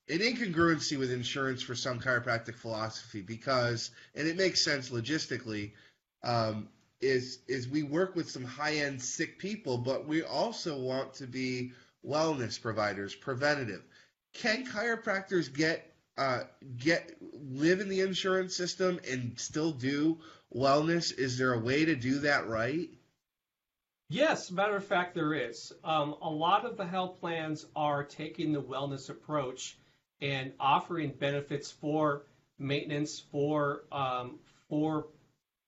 an 0.07 0.19
incongruency 0.19 0.97
with 0.97 1.11
insurance 1.11 1.61
for 1.61 1.75
some 1.75 1.99
chiropractic 1.99 2.55
philosophy 2.55 3.21
because, 3.21 3.91
and 4.13 4.27
it 4.27 4.37
makes 4.37 4.63
sense 4.63 4.89
logistically. 4.89 5.71
Um, 6.23 6.69
is 7.01 7.39
is 7.47 7.67
we 7.67 7.83
work 7.83 8.15
with 8.15 8.29
some 8.29 8.43
high 8.43 8.75
end 8.75 9.01
sick 9.01 9.37
people, 9.37 9.77
but 9.77 10.07
we 10.07 10.23
also 10.23 10.79
want 10.79 11.13
to 11.15 11.27
be 11.27 11.73
wellness 12.05 12.59
providers, 12.59 13.13
preventative. 13.13 13.83
Can 14.33 14.65
chiropractors 14.65 15.53
get 15.53 15.91
uh, 16.17 16.43
get 16.77 17.11
live 17.51 17.81
in 17.81 17.89
the 17.89 18.01
insurance 18.01 18.55
system 18.55 18.99
and 19.09 19.37
still 19.37 19.71
do 19.71 20.17
wellness? 20.53 21.17
Is 21.17 21.37
there 21.37 21.53
a 21.53 21.59
way 21.59 21.85
to 21.85 21.95
do 21.95 22.19
that 22.19 22.47
right? 22.47 22.89
Yes, 24.09 24.51
matter 24.51 24.75
of 24.75 24.85
fact, 24.85 25.15
there 25.15 25.33
is. 25.33 25.73
Um, 25.83 26.15
a 26.21 26.29
lot 26.29 26.63
of 26.63 26.77
the 26.77 26.85
health 26.85 27.19
plans 27.19 27.65
are 27.75 28.03
taking 28.03 28.53
the 28.53 28.61
wellness 28.61 29.09
approach 29.09 29.77
and 30.21 30.53
offering 30.59 31.09
benefits 31.09 31.71
for 31.71 32.23
maintenance 32.59 33.19
for 33.19 33.83
um, 33.91 34.37
for 34.69 35.07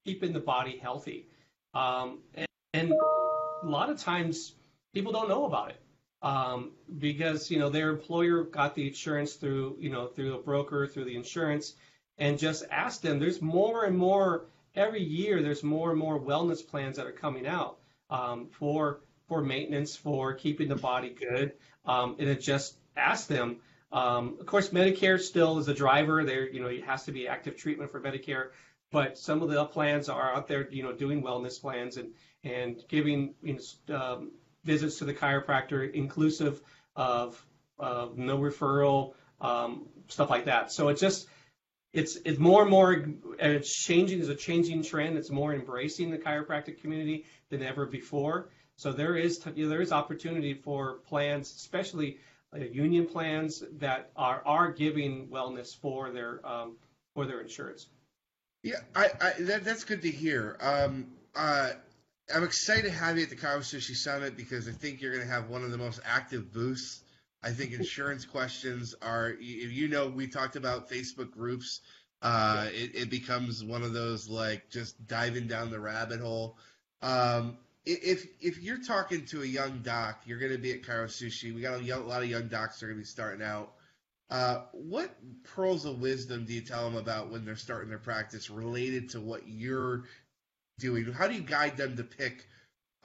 keeping 0.06 0.34
the 0.34 0.40
body 0.40 0.78
healthy. 0.78 1.28
Um, 1.74 2.20
and, 2.36 2.48
and, 2.74 2.94
a 3.64 3.68
lot 3.68 3.90
of 3.90 3.98
times 3.98 4.54
people 4.94 5.12
don't 5.12 5.28
know 5.28 5.46
about 5.46 5.72
it 5.72 5.82
um, 6.22 6.74
because 7.00 7.50
you 7.50 7.58
know 7.58 7.70
their 7.70 7.90
employer 7.90 8.44
got 8.44 8.76
the 8.76 8.88
insurance 8.88 9.34
through 9.34 9.78
you 9.80 9.90
know 9.90 10.06
through 10.06 10.36
a 10.36 10.42
broker 10.44 10.86
through 10.86 11.06
the 11.06 11.16
insurance, 11.16 11.74
and 12.20 12.38
just 12.38 12.66
ask 12.70 13.02
them. 13.02 13.18
There's 13.18 13.42
more 13.42 13.86
and 13.86 13.98
more 13.98 14.46
every 14.76 15.02
year. 15.02 15.42
There's 15.42 15.64
more 15.64 15.90
and 15.90 16.00
more 16.00 16.20
wellness 16.20 16.66
plans 16.66 16.98
that 16.98 17.08
are 17.08 17.12
coming 17.12 17.48
out 17.48 17.77
um, 18.10 18.48
for 18.52 19.02
for 19.28 19.42
maintenance 19.42 19.96
for 19.96 20.34
keeping 20.34 20.70
the 20.70 20.76
body 20.76 21.10
good, 21.10 21.54
um, 21.86 22.16
and 22.20 22.30
it 22.30 22.42
just 22.42 22.78
ask 22.96 23.28
them. 23.28 23.58
Um, 23.92 24.38
of 24.40 24.46
course, 24.46 24.70
Medicare 24.70 25.20
still 25.20 25.60
is 25.60 25.68
a 25.70 25.74
driver. 25.74 26.24
There, 26.26 26.50
you 26.50 26.62
know, 26.62 26.68
it 26.68 26.84
has 26.84 27.06
to 27.06 27.12
be 27.12 27.28
active 27.28 27.56
treatment 27.56 27.90
for 27.92 28.02
Medicare 28.02 28.50
but 28.92 29.18
some 29.18 29.42
of 29.42 29.50
the 29.50 29.66
plans 29.66 30.10
are 30.10 30.34
out 30.34 30.48
there, 30.48 30.68
you 30.72 30.84
know, 30.84 30.94
doing 30.94 31.22
wellness 31.22 31.60
plans 31.60 31.98
and 31.98 32.14
and 32.44 32.82
giving 32.88 33.34
you 33.42 33.60
know, 33.88 33.96
um, 33.96 34.32
visits 34.64 35.00
to 35.00 35.06
the 35.06 35.14
chiropractor, 35.14 35.92
inclusive 35.94 36.62
of 36.96 37.44
uh, 37.80 38.08
no 38.16 38.38
referral, 38.38 39.14
um, 39.42 39.88
stuff 40.08 40.30
like 40.30 40.46
that. 40.46 40.72
So 40.72 40.88
it 40.88 40.98
just 40.98 41.28
it's 41.94 42.18
it's 42.26 42.40
more 42.40 42.62
and 42.62 42.72
more 42.72 43.06
it's 43.40 43.74
changing. 43.74 44.20
It's 44.20 44.30
a 44.30 44.36
changing 44.36 44.84
trend. 44.84 45.18
It's 45.18 45.32
more 45.32 45.54
embracing 45.54 46.12
the 46.12 46.18
chiropractic 46.18 46.82
community 46.82 47.26
than 47.50 47.64
ever 47.64 47.86
before. 47.86 48.50
So 48.76 48.92
there 48.92 49.16
is 49.16 49.40
there 49.40 49.82
is 49.82 49.92
opportunity 49.92 50.54
for 50.54 51.00
plans, 51.08 51.54
especially 51.56 52.18
uh, 52.54 52.60
union 52.60 53.08
plans 53.08 53.64
that 53.80 54.12
are 54.16 54.42
are 54.46 54.72
giving 54.72 55.28
wellness 55.28 55.76
for 55.76 56.12
their 56.12 56.46
um, 56.46 56.78
for 57.14 57.26
their 57.26 57.42
insurance. 57.42 57.88
Yeah, 58.64 58.76
I, 58.96 59.10
I 59.22 59.34
that, 59.40 59.64
that's 59.64 59.84
good 59.84 60.02
to 60.04 60.12
hear. 60.12 60.58
Um, 60.60 61.08
uh, 61.36 61.72
I'm 62.34 62.44
excited 62.44 62.86
to 62.86 62.92
have 62.92 63.18
you 63.18 63.24
at 63.24 63.30
the 63.30 63.36
Chiro 63.36 63.60
Sushi 63.60 63.96
Summit 63.96 64.36
because 64.36 64.68
I 64.68 64.72
think 64.72 65.02
you're 65.02 65.14
going 65.14 65.26
to 65.26 65.32
have 65.32 65.50
one 65.50 65.64
of 65.64 65.72
the 65.72 65.78
most 65.78 66.02
active 66.06 66.52
booths. 66.52 67.02
I 67.44 67.52
think 67.52 67.74
insurance 67.74 68.26
questions 68.26 68.96
are, 69.02 69.36
you 69.40 69.88
know, 69.88 70.08
we 70.08 70.28
talked 70.28 70.56
about 70.56 70.90
Facebook 70.90 71.32
groups. 71.32 71.82
Uh, 72.22 72.68
it, 72.72 72.96
it, 72.96 73.10
becomes 73.12 73.64
one 73.64 73.84
of 73.84 73.94
those 73.94 74.28
like 74.28 74.72
just 74.72 75.06
diving 75.08 75.46
down 75.48 75.70
the 75.70 75.80
rabbit 75.80 76.20
hole. 76.20 76.58
Um, 77.04 77.58
if 77.86 78.26
if 78.42 78.60
you're 78.60 78.82
talking 78.82 79.26
to 79.26 79.44
a 79.44 79.46
young 79.46 79.80
doc, 79.84 80.22
you're 80.26 80.40
going 80.40 80.52
to 80.52 80.58
be 80.58 80.72
at 80.72 80.82
Chiro 80.82 81.06
Sushi. 81.06 81.54
We 81.54 81.62
got 81.62 81.80
a, 81.80 81.84
young, 81.84 82.02
a 82.02 82.06
lot 82.08 82.24
of 82.24 82.30
young 82.30 82.48
docs 82.48 82.80
that 82.80 82.86
are 82.86 82.90
going 82.90 82.98
to 82.98 83.04
be 83.04 83.06
starting 83.06 83.46
out. 83.46 83.74
Uh, 84.30 84.64
what 84.74 85.16
pearls 85.44 85.86
of 85.86 86.02
wisdom 86.02 86.44
do 86.46 86.54
you 86.54 86.62
tell 86.62 86.84
them 86.84 86.98
about 86.98 87.32
when 87.32 87.46
they're 87.46 87.56
starting 87.56 87.90
their 87.90 87.98
practice 87.98 88.50
related 88.50 89.10
to 89.12 89.22
what 89.22 89.48
you're 89.48 90.04
doing? 90.80 91.06
How 91.14 91.28
do 91.28 91.36
you 91.36 91.42
guide 91.42 91.78
them 91.78 91.96
to 91.96 92.04
pick 92.04 92.46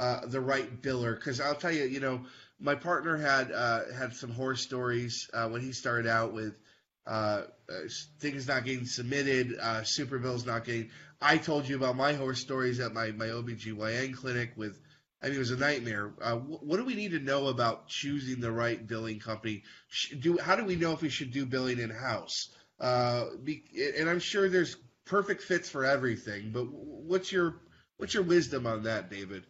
uh, 0.00 0.26
the 0.26 0.40
right 0.40 0.82
biller? 0.82 1.14
Because 1.14 1.40
I'll 1.40 1.54
tell 1.54 1.70
you, 1.70 1.84
you 1.84 2.00
know, 2.00 2.22
my 2.62 2.74
partner 2.74 3.16
had 3.16 3.52
uh, 3.52 3.92
had 3.96 4.14
some 4.14 4.30
horror 4.30 4.56
stories 4.56 5.28
uh, 5.34 5.48
when 5.48 5.60
he 5.60 5.72
started 5.72 6.06
out 6.06 6.32
with 6.32 6.54
uh, 7.06 7.42
things 8.20 8.46
not 8.46 8.64
getting 8.64 8.86
submitted, 8.86 9.58
super 9.84 10.18
bills 10.18 10.46
not 10.46 10.64
getting. 10.64 10.90
I 11.20 11.36
told 11.36 11.68
you 11.68 11.76
about 11.76 11.96
my 11.96 12.12
horror 12.14 12.34
stories 12.34 12.80
at 12.80 12.94
my 12.94 13.10
my 13.12 13.26
OBGYN 13.26 14.14
clinic 14.14 14.52
with 14.56 14.78
I 15.22 15.26
mean, 15.26 15.36
it 15.36 15.38
was 15.38 15.52
a 15.52 15.56
nightmare. 15.56 16.12
Uh, 16.20 16.36
what 16.36 16.78
do 16.78 16.84
we 16.84 16.94
need 16.94 17.12
to 17.12 17.20
know 17.20 17.46
about 17.46 17.86
choosing 17.86 18.40
the 18.40 18.50
right 18.50 18.84
billing 18.84 19.20
company? 19.20 19.62
Do 20.18 20.36
how 20.38 20.56
do 20.56 20.64
we 20.64 20.74
know 20.74 20.92
if 20.92 21.02
we 21.02 21.10
should 21.10 21.30
do 21.30 21.46
billing 21.46 21.78
in 21.78 21.90
house? 21.90 22.48
Uh, 22.80 23.26
and 23.96 24.10
I'm 24.10 24.18
sure 24.18 24.48
there's 24.48 24.76
perfect 25.04 25.42
fits 25.42 25.68
for 25.68 25.84
everything, 25.84 26.50
but 26.52 26.64
what's 26.72 27.30
your 27.30 27.60
what's 27.98 28.14
your 28.14 28.24
wisdom 28.24 28.66
on 28.66 28.82
that, 28.84 29.10
David? 29.10 29.44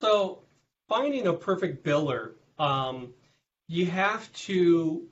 So 0.00 0.40
finding 0.88 1.26
a 1.26 1.32
perfect 1.32 1.84
biller, 1.84 2.32
um, 2.58 3.12
you 3.68 3.86
have 3.86 4.32
to 4.32 5.06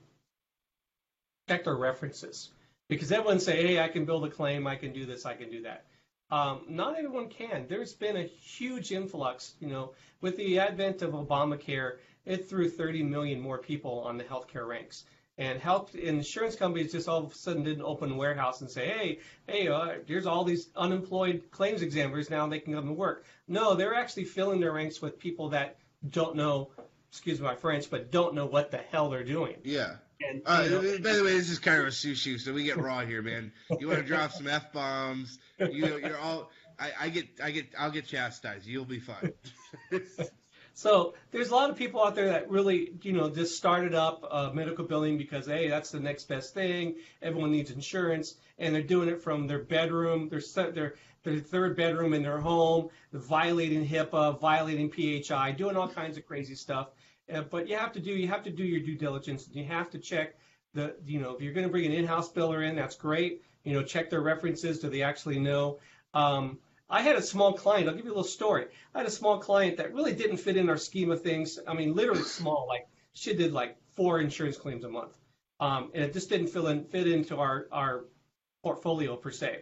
check 1.47 1.63
their 1.63 1.75
references 1.75 2.49
because 2.87 3.11
everyone 3.11 3.39
say, 3.39 3.61
"Hey, 3.61 3.79
I 3.79 3.87
can 3.87 4.05
build 4.05 4.25
a 4.25 4.29
claim, 4.29 4.67
I 4.67 4.75
can 4.75 4.93
do 4.93 5.05
this, 5.05 5.25
I 5.25 5.35
can 5.35 5.49
do 5.49 5.61
that." 5.63 5.85
Um, 6.29 6.61
not 6.69 6.97
everyone 6.97 7.27
can. 7.27 7.67
There's 7.67 7.93
been 7.93 8.15
a 8.15 8.23
huge 8.23 8.91
influx, 8.93 9.55
you 9.59 9.67
know, 9.67 9.93
with 10.21 10.37
the 10.37 10.59
advent 10.59 11.01
of 11.01 11.11
Obamacare, 11.11 11.97
it 12.25 12.47
threw 12.47 12.69
30 12.69 13.03
million 13.03 13.41
more 13.41 13.57
people 13.57 13.99
on 14.01 14.17
the 14.17 14.23
healthcare 14.23 14.67
ranks. 14.67 15.03
And 15.41 15.59
health 15.59 15.95
insurance 15.95 16.55
companies 16.55 16.91
just 16.91 17.09
all 17.09 17.23
of 17.23 17.31
a 17.31 17.33
sudden 17.33 17.63
didn't 17.63 17.83
open 17.83 18.11
a 18.11 18.15
warehouse 18.15 18.61
and 18.61 18.69
say, 18.69 18.85
hey, 18.85 19.19
hey, 19.47 19.67
uh, 19.69 19.93
here's 20.05 20.27
all 20.27 20.43
these 20.43 20.69
unemployed 20.75 21.45
claims 21.49 21.81
examiners 21.81 22.29
now 22.29 22.45
they 22.45 22.59
can 22.59 22.75
come 22.75 22.85
to 22.85 22.93
work. 22.93 23.25
No, 23.47 23.73
they're 23.73 23.95
actually 23.95 24.25
filling 24.25 24.59
their 24.59 24.71
ranks 24.71 25.01
with 25.01 25.17
people 25.17 25.49
that 25.49 25.77
don't 26.07 26.35
know, 26.35 26.69
excuse 27.09 27.41
my 27.41 27.55
French, 27.55 27.89
but 27.89 28.11
don't 28.11 28.35
know 28.35 28.45
what 28.45 28.69
the 28.69 28.77
hell 28.77 29.09
they're 29.09 29.23
doing. 29.23 29.55
Yeah. 29.63 29.95
And, 30.29 30.43
uh, 30.45 30.61
know, 30.67 30.81
by 30.99 31.13
the 31.13 31.23
way, 31.23 31.33
this 31.33 31.49
is 31.49 31.57
kind 31.57 31.81
of 31.81 31.87
a 31.87 31.89
sushi, 31.89 32.39
so 32.39 32.53
we 32.53 32.63
get 32.63 32.77
raw 32.77 33.03
here, 33.03 33.23
man. 33.23 33.51
You 33.79 33.87
want 33.87 33.97
to 33.97 34.05
drop 34.05 34.33
some 34.33 34.47
f 34.47 34.71
bombs? 34.71 35.39
You, 35.57 35.97
you're 35.97 36.19
all. 36.19 36.51
I, 36.79 36.91
I 36.99 37.09
get, 37.09 37.27
I 37.43 37.49
get, 37.49 37.69
I'll 37.79 37.89
get 37.89 38.05
chastised. 38.05 38.67
You'll 38.67 38.85
be 38.85 38.99
fine. 38.99 39.33
so 40.73 41.13
there's 41.31 41.49
a 41.49 41.55
lot 41.55 41.69
of 41.69 41.75
people 41.75 42.03
out 42.03 42.15
there 42.15 42.29
that 42.29 42.49
really, 42.49 42.93
you 43.01 43.13
know, 43.13 43.29
just 43.29 43.57
started 43.57 43.93
up 43.93 44.25
uh, 44.29 44.51
medical 44.53 44.85
billing 44.85 45.17
because 45.17 45.45
hey, 45.45 45.67
that's 45.67 45.91
the 45.91 45.99
next 45.99 46.25
best 46.27 46.53
thing. 46.53 46.95
Everyone 47.21 47.51
needs 47.51 47.71
insurance, 47.71 48.35
and 48.57 48.73
they're 48.73 48.81
doing 48.81 49.09
it 49.09 49.21
from 49.21 49.47
their 49.47 49.59
bedroom, 49.59 50.29
their 50.29 50.41
their 50.71 50.95
their 51.23 51.39
third 51.39 51.75
bedroom 51.75 52.13
in 52.13 52.23
their 52.23 52.39
home, 52.39 52.89
violating 53.13 53.87
HIPAA, 53.87 54.39
violating 54.39 54.89
PHI, 54.89 55.51
doing 55.51 55.77
all 55.77 55.87
kinds 55.87 56.17
of 56.17 56.25
crazy 56.25 56.55
stuff 56.55 56.89
uh, 57.33 57.41
but 57.41 57.67
you 57.67 57.77
have 57.77 57.91
to 57.93 57.99
do 57.99 58.11
you 58.11 58.27
have 58.27 58.43
to 58.43 58.49
do 58.51 58.63
your 58.63 58.81
due 58.81 58.95
diligence. 58.95 59.47
You 59.51 59.63
have 59.65 59.89
to 59.91 59.99
check 59.99 60.35
the 60.73 60.95
you 61.05 61.19
know 61.19 61.35
if 61.35 61.41
you're 61.41 61.53
going 61.53 61.65
to 61.65 61.71
bring 61.71 61.85
an 61.85 61.91
in-house 61.91 62.31
biller 62.31 62.67
in, 62.67 62.75
that's 62.75 62.95
great. 62.95 63.43
You 63.63 63.73
know, 63.73 63.83
check 63.83 64.09
their 64.09 64.21
references. 64.21 64.79
Do 64.79 64.89
they 64.89 65.03
actually 65.03 65.39
know? 65.39 65.79
Um, 66.13 66.59
I 66.91 67.01
had 67.01 67.15
a 67.15 67.21
small 67.21 67.53
client. 67.53 67.87
I'll 67.87 67.95
give 67.95 68.05
you 68.05 68.11
a 68.11 68.15
little 68.15 68.23
story. 68.23 68.65
I 68.93 68.99
had 68.99 69.07
a 69.07 69.11
small 69.11 69.39
client 69.39 69.77
that 69.77 69.93
really 69.93 70.13
didn't 70.13 70.37
fit 70.37 70.57
in 70.57 70.69
our 70.69 70.77
scheme 70.77 71.09
of 71.09 71.21
things. 71.21 71.57
I 71.65 71.73
mean, 71.73 71.95
literally 71.95 72.23
small. 72.23 72.67
Like 72.67 72.87
she 73.13 73.33
did 73.33 73.53
like 73.53 73.77
four 73.95 74.19
insurance 74.19 74.57
claims 74.57 74.83
a 74.83 74.89
month, 74.89 75.17
um, 75.59 75.91
and 75.93 76.03
it 76.03 76.13
just 76.13 76.29
didn't 76.29 76.47
fill 76.47 76.67
in, 76.67 76.83
fit 76.83 77.07
into 77.07 77.37
our 77.37 77.67
our 77.71 78.05
portfolio 78.61 79.15
per 79.15 79.31
se. 79.31 79.61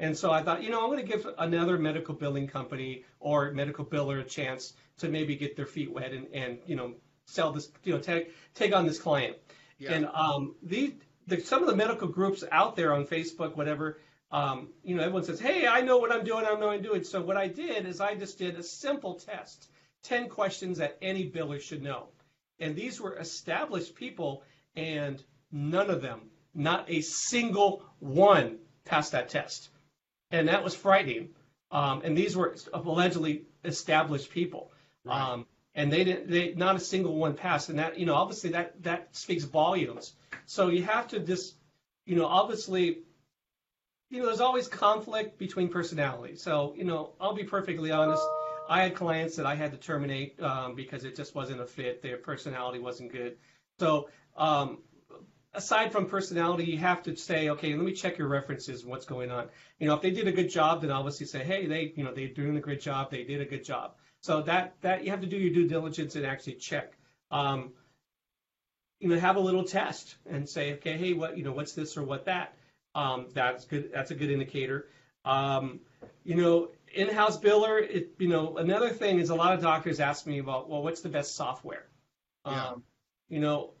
And 0.00 0.16
so 0.16 0.30
I 0.30 0.42
thought, 0.42 0.62
you 0.62 0.70
know, 0.70 0.80
I'm 0.82 0.90
going 0.90 1.06
to 1.06 1.12
give 1.12 1.28
another 1.38 1.78
medical 1.78 2.14
billing 2.14 2.48
company 2.48 3.04
or 3.20 3.52
medical 3.52 3.84
biller 3.84 4.20
a 4.20 4.24
chance 4.24 4.72
to 4.98 5.08
maybe 5.08 5.36
get 5.36 5.56
their 5.56 5.66
feet 5.66 5.92
wet 5.92 6.12
and, 6.12 6.26
and 6.32 6.58
you 6.66 6.74
know, 6.74 6.94
sell 7.26 7.52
this, 7.52 7.70
you 7.84 7.92
know, 7.92 8.00
take 8.00 8.32
take 8.54 8.74
on 8.74 8.86
this 8.86 8.98
client. 8.98 9.36
Yeah. 9.78 9.92
And 9.92 10.06
um, 10.06 10.54
these, 10.62 10.92
the, 11.26 11.40
some 11.40 11.62
of 11.62 11.68
the 11.68 11.76
medical 11.76 12.08
groups 12.08 12.42
out 12.50 12.76
there 12.76 12.94
on 12.94 13.06
Facebook, 13.06 13.56
whatever, 13.56 13.98
um, 14.30 14.68
you 14.82 14.96
know, 14.96 15.02
everyone 15.02 15.24
says, 15.24 15.40
"Hey, 15.40 15.66
I 15.66 15.80
know 15.80 15.98
what 15.98 16.12
I'm 16.12 16.24
doing. 16.24 16.44
I 16.44 16.50
know 16.54 16.66
what 16.66 16.76
I'm 16.76 16.82
doing." 16.82 17.04
So 17.04 17.20
what 17.20 17.36
I 17.36 17.48
did 17.48 17.86
is 17.86 18.00
I 18.00 18.14
just 18.14 18.38
did 18.38 18.56
a 18.56 18.62
simple 18.62 19.14
test, 19.14 19.68
ten 20.02 20.28
questions 20.28 20.78
that 20.78 20.98
any 21.02 21.30
biller 21.30 21.60
should 21.60 21.82
know, 21.82 22.08
and 22.58 22.76
these 22.76 23.00
were 23.00 23.16
established 23.16 23.94
people, 23.94 24.42
and 24.76 25.22
none 25.50 25.90
of 25.90 26.02
them, 26.02 26.30
not 26.54 26.90
a 26.90 27.00
single 27.00 27.84
one, 27.98 28.58
passed 28.84 29.12
that 29.12 29.28
test, 29.28 29.70
and 30.30 30.48
that 30.48 30.64
was 30.64 30.74
frightening. 30.74 31.30
Um, 31.72 32.02
and 32.04 32.16
these 32.16 32.36
were 32.36 32.56
allegedly 32.72 33.44
established 33.64 34.30
people. 34.30 34.72
Right. 35.04 35.20
Um, 35.20 35.46
and 35.74 35.92
they 35.92 36.04
didn't, 36.04 36.28
they, 36.30 36.52
not 36.54 36.76
a 36.76 36.80
single 36.80 37.16
one 37.16 37.34
passed. 37.34 37.68
And 37.68 37.78
that, 37.78 37.98
you 37.98 38.06
know, 38.06 38.14
obviously 38.14 38.50
that, 38.50 38.82
that 38.82 39.14
speaks 39.14 39.44
volumes. 39.44 40.14
So 40.46 40.68
you 40.68 40.82
have 40.82 41.08
to 41.08 41.20
just, 41.20 41.54
you 42.06 42.16
know, 42.16 42.26
obviously, 42.26 42.98
you 44.10 44.20
know, 44.20 44.26
there's 44.26 44.40
always 44.40 44.66
conflict 44.68 45.38
between 45.38 45.68
personalities. 45.68 46.42
So, 46.42 46.74
you 46.76 46.84
know, 46.84 47.10
I'll 47.20 47.34
be 47.34 47.44
perfectly 47.44 47.92
honest. 47.92 48.22
I 48.68 48.82
had 48.82 48.94
clients 48.94 49.36
that 49.36 49.46
I 49.46 49.54
had 49.54 49.70
to 49.72 49.78
terminate 49.78 50.40
um, 50.42 50.74
because 50.74 51.04
it 51.04 51.16
just 51.16 51.34
wasn't 51.34 51.60
a 51.60 51.66
fit. 51.66 52.02
Their 52.02 52.16
personality 52.16 52.80
wasn't 52.80 53.12
good. 53.12 53.36
So, 53.78 54.08
um, 54.36 54.78
aside 55.54 55.92
from 55.92 56.06
personality, 56.06 56.64
you 56.64 56.78
have 56.78 57.02
to 57.04 57.16
say, 57.16 57.50
okay, 57.50 57.74
let 57.74 57.84
me 57.84 57.92
check 57.92 58.18
your 58.18 58.28
references 58.28 58.84
what's 58.84 59.06
going 59.06 59.30
on. 59.30 59.48
You 59.78 59.86
know, 59.86 59.94
if 59.94 60.02
they 60.02 60.10
did 60.10 60.26
a 60.26 60.32
good 60.32 60.50
job, 60.50 60.82
then 60.82 60.90
obviously 60.90 61.26
say, 61.26 61.44
hey, 61.44 61.66
they, 61.66 61.92
you 61.96 62.04
know, 62.04 62.12
they're 62.12 62.28
doing 62.28 62.56
a 62.56 62.60
great 62.60 62.80
job. 62.80 63.10
They 63.10 63.24
did 63.24 63.40
a 63.40 63.44
good 63.44 63.64
job. 63.64 63.94
So 64.22 64.42
that 64.42 64.74
that 64.82 65.04
you 65.04 65.10
have 65.10 65.22
to 65.22 65.26
do 65.26 65.36
your 65.36 65.54
due 65.54 65.66
diligence 65.66 66.14
and 66.14 66.26
actually 66.26 66.54
check. 66.54 66.92
Um, 67.30 67.72
you 68.98 69.08
know, 69.08 69.18
have 69.18 69.36
a 69.36 69.40
little 69.40 69.64
test 69.64 70.16
and 70.28 70.46
say, 70.48 70.74
okay, 70.74 70.98
hey, 70.98 71.14
what, 71.14 71.38
you 71.38 71.42
know, 71.42 71.52
what's 71.52 71.72
this 71.72 71.96
or 71.96 72.02
what 72.02 72.26
that? 72.26 72.54
Um, 72.94 73.26
that's 73.32 73.64
good. 73.64 73.90
That's 73.92 74.10
a 74.10 74.14
good 74.14 74.30
indicator. 74.30 74.88
Um, 75.24 75.80
you 76.24 76.34
know, 76.34 76.70
in-house 76.92 77.38
biller. 77.38 77.80
It, 77.80 78.14
you 78.18 78.28
know, 78.28 78.56
another 78.56 78.90
thing 78.90 79.18
is 79.18 79.30
a 79.30 79.34
lot 79.34 79.54
of 79.54 79.62
doctors 79.62 80.00
ask 80.00 80.26
me 80.26 80.38
about, 80.38 80.68
well, 80.68 80.82
what's 80.82 81.00
the 81.00 81.08
best 81.08 81.34
software? 81.34 81.86
Yeah. 82.46 82.68
Um, 82.68 82.82
you 83.28 83.38
know, 83.38 83.74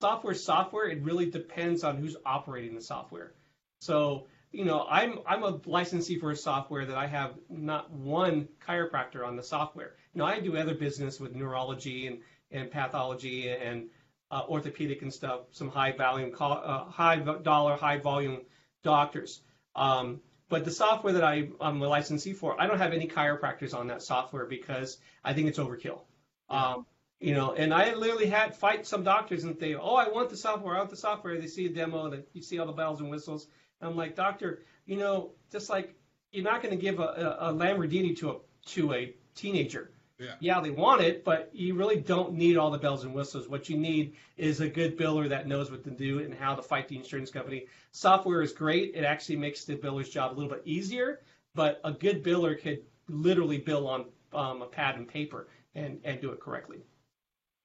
software 0.00 0.34
software 0.34 0.88
it 0.88 1.02
really 1.02 1.26
depends 1.26 1.84
on 1.84 1.96
who's 1.96 2.16
operating 2.24 2.74
the 2.74 2.80
software 2.80 3.34
so 3.80 4.26
you 4.50 4.64
know 4.64 4.86
i'm 4.88 5.18
i'm 5.26 5.42
a 5.42 5.60
licensee 5.66 6.18
for 6.18 6.30
a 6.30 6.36
software 6.36 6.86
that 6.86 6.96
i 6.96 7.06
have 7.06 7.34
not 7.50 7.90
one 7.90 8.48
chiropractor 8.66 9.26
on 9.26 9.36
the 9.36 9.42
software 9.42 9.94
you 10.14 10.18
know 10.18 10.24
i 10.24 10.40
do 10.40 10.56
other 10.56 10.74
business 10.74 11.20
with 11.20 11.34
neurology 11.34 12.06
and 12.06 12.18
and 12.50 12.70
pathology 12.70 13.50
and 13.50 13.88
uh, 14.30 14.42
orthopedic 14.48 15.02
and 15.02 15.12
stuff 15.12 15.40
some 15.52 15.68
high 15.68 15.92
volume 15.92 16.34
uh, 16.40 16.84
high 16.84 17.16
dollar 17.16 17.76
high 17.76 17.98
volume 17.98 18.40
doctors 18.82 19.42
um, 19.76 20.20
but 20.50 20.64
the 20.64 20.70
software 20.70 21.12
that 21.12 21.22
I, 21.22 21.48
I'm 21.60 21.80
a 21.80 21.88
licensee 21.88 22.32
for, 22.32 22.60
I 22.60 22.66
don't 22.66 22.78
have 22.78 22.92
any 22.92 23.06
chiropractors 23.06 23.72
on 23.72 23.86
that 23.86 24.02
software 24.02 24.46
because 24.46 24.98
I 25.24 25.32
think 25.32 25.48
it's 25.48 25.60
overkill. 25.60 26.00
Um, 26.48 26.86
you 27.20 27.34
know, 27.34 27.54
and 27.54 27.72
I 27.72 27.94
literally 27.94 28.26
had 28.26 28.56
fight 28.56 28.84
some 28.84 29.04
doctors 29.04 29.44
and 29.44 29.58
they, 29.60 29.76
oh, 29.76 29.94
I 29.94 30.08
want 30.08 30.28
the 30.28 30.36
software, 30.36 30.74
I 30.74 30.78
want 30.78 30.90
the 30.90 30.96
software. 30.96 31.40
They 31.40 31.46
see 31.46 31.66
a 31.66 31.68
demo 31.68 32.06
and 32.10 32.24
you 32.32 32.42
see 32.42 32.58
all 32.58 32.66
the 32.66 32.72
bells 32.72 33.00
and 33.00 33.10
whistles. 33.10 33.46
And 33.80 33.88
I'm 33.88 33.96
like, 33.96 34.16
doctor, 34.16 34.64
you 34.86 34.96
know, 34.96 35.32
just 35.52 35.70
like 35.70 35.94
you're 36.32 36.44
not 36.44 36.62
going 36.62 36.76
to 36.76 36.80
give 36.80 36.98
a, 36.98 37.36
a, 37.40 37.50
a 37.50 37.54
Lamborghini 37.54 38.18
to 38.18 38.30
a 38.30 38.36
to 38.66 38.92
a 38.92 39.14
teenager. 39.36 39.92
Yeah. 40.20 40.34
yeah, 40.40 40.60
they 40.60 40.70
want 40.70 41.00
it, 41.00 41.24
but 41.24 41.48
you 41.52 41.74
really 41.74 41.96
don't 41.96 42.34
need 42.34 42.58
all 42.58 42.70
the 42.70 42.78
bells 42.78 43.04
and 43.04 43.14
whistles. 43.14 43.48
What 43.48 43.70
you 43.70 43.78
need 43.78 44.16
is 44.36 44.60
a 44.60 44.68
good 44.68 44.98
biller 44.98 45.28
that 45.30 45.48
knows 45.48 45.70
what 45.70 45.82
to 45.84 45.90
do 45.90 46.20
and 46.20 46.34
how 46.34 46.54
to 46.54 46.62
fight 46.62 46.88
the 46.88 46.96
insurance 46.96 47.30
company. 47.30 47.66
Software 47.92 48.42
is 48.42 48.52
great. 48.52 48.94
It 48.94 49.04
actually 49.04 49.36
makes 49.36 49.64
the 49.64 49.76
biller's 49.76 50.10
job 50.10 50.32
a 50.32 50.34
little 50.34 50.50
bit 50.50 50.62
easier, 50.66 51.20
but 51.54 51.80
a 51.84 51.92
good 51.92 52.22
biller 52.22 52.60
could 52.60 52.82
literally 53.08 53.58
bill 53.58 53.88
on 53.88 54.04
um, 54.34 54.62
a 54.62 54.66
pad 54.66 54.96
and 54.96 55.08
paper 55.08 55.48
and, 55.74 55.98
and 56.04 56.20
do 56.20 56.32
it 56.32 56.40
correctly. 56.40 56.80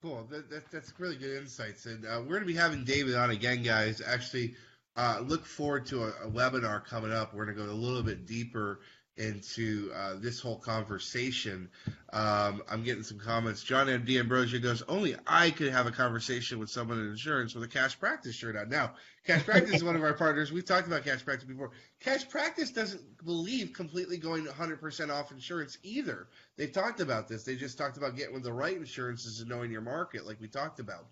Cool. 0.01 0.25
That, 0.29 0.49
that, 0.49 0.71
that's 0.71 0.93
really 0.97 1.15
good 1.17 1.37
insights. 1.37 1.85
And 1.85 2.05
uh, 2.05 2.21
we're 2.21 2.39
going 2.39 2.41
to 2.41 2.47
be 2.47 2.55
having 2.55 2.83
David 2.83 3.15
on 3.15 3.31
again, 3.31 3.63
guys. 3.63 4.01
Actually, 4.05 4.55
uh, 4.95 5.21
look 5.25 5.45
forward 5.45 5.85
to 5.87 6.03
a, 6.03 6.09
a, 6.23 6.29
webinar 6.29 6.85
coming 6.85 7.11
up. 7.11 7.33
We're 7.33 7.45
going 7.45 7.57
to 7.57 7.65
go 7.65 7.69
a 7.69 7.73
little 7.73 8.03
bit 8.03 8.25
deeper 8.25 8.79
into 9.17 9.91
uh, 9.95 10.15
this 10.17 10.39
whole 10.39 10.57
conversation. 10.57 11.69
Um, 12.11 12.61
I'm 12.69 12.83
getting 12.83 13.03
some 13.03 13.19
comments. 13.19 13.63
John 13.63 13.89
M. 13.89 14.03
D'Ambrosia 14.05 14.59
goes, 14.59 14.81
Only 14.83 15.15
I 15.25 15.51
could 15.51 15.71
have 15.71 15.87
a 15.87 15.91
conversation 15.91 16.59
with 16.59 16.69
someone 16.69 16.99
in 16.99 17.07
insurance 17.07 17.55
with 17.55 17.63
a 17.63 17.67
cash 17.67 17.99
practice 17.99 18.35
shirt 18.35 18.55
on. 18.55 18.69
Now, 18.69 18.93
Cash 19.25 19.43
Practice 19.43 19.75
is 19.75 19.83
one 19.83 19.95
of 19.95 20.03
our 20.03 20.13
partners. 20.13 20.51
We've 20.51 20.65
talked 20.65 20.85
about 20.85 21.03
Cash 21.03 21.25
Practice 21.25 21.47
before. 21.47 21.71
Cash 21.99 22.29
Practice 22.29 22.71
doesn't 22.71 23.01
believe 23.25 23.73
completely 23.73 24.17
going 24.17 24.45
100% 24.45 25.09
off 25.11 25.31
insurance 25.31 25.79
either. 25.81 26.27
They've 26.57 26.71
talked 26.71 26.99
about 26.99 27.27
this. 27.27 27.43
They 27.43 27.55
just 27.55 27.77
talked 27.77 27.97
about 27.97 28.15
getting 28.15 28.35
with 28.35 28.43
the 28.43 28.53
right 28.53 28.77
insurances 28.77 29.39
and 29.39 29.49
knowing 29.49 29.71
your 29.71 29.81
market, 29.81 30.27
like 30.27 30.39
we 30.39 30.47
talked 30.47 30.79
about. 30.79 31.07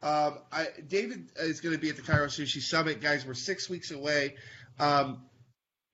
Um, 0.00 0.38
I, 0.50 0.68
David 0.86 1.30
is 1.36 1.60
going 1.60 1.74
to 1.74 1.80
be 1.80 1.90
at 1.90 1.96
the 1.96 2.02
Chiro 2.02 2.26
Sushi 2.26 2.62
Summit, 2.62 3.02
guys. 3.02 3.26
We're 3.26 3.34
six 3.34 3.68
weeks 3.68 3.90
away. 3.90 4.36
Um, 4.78 5.22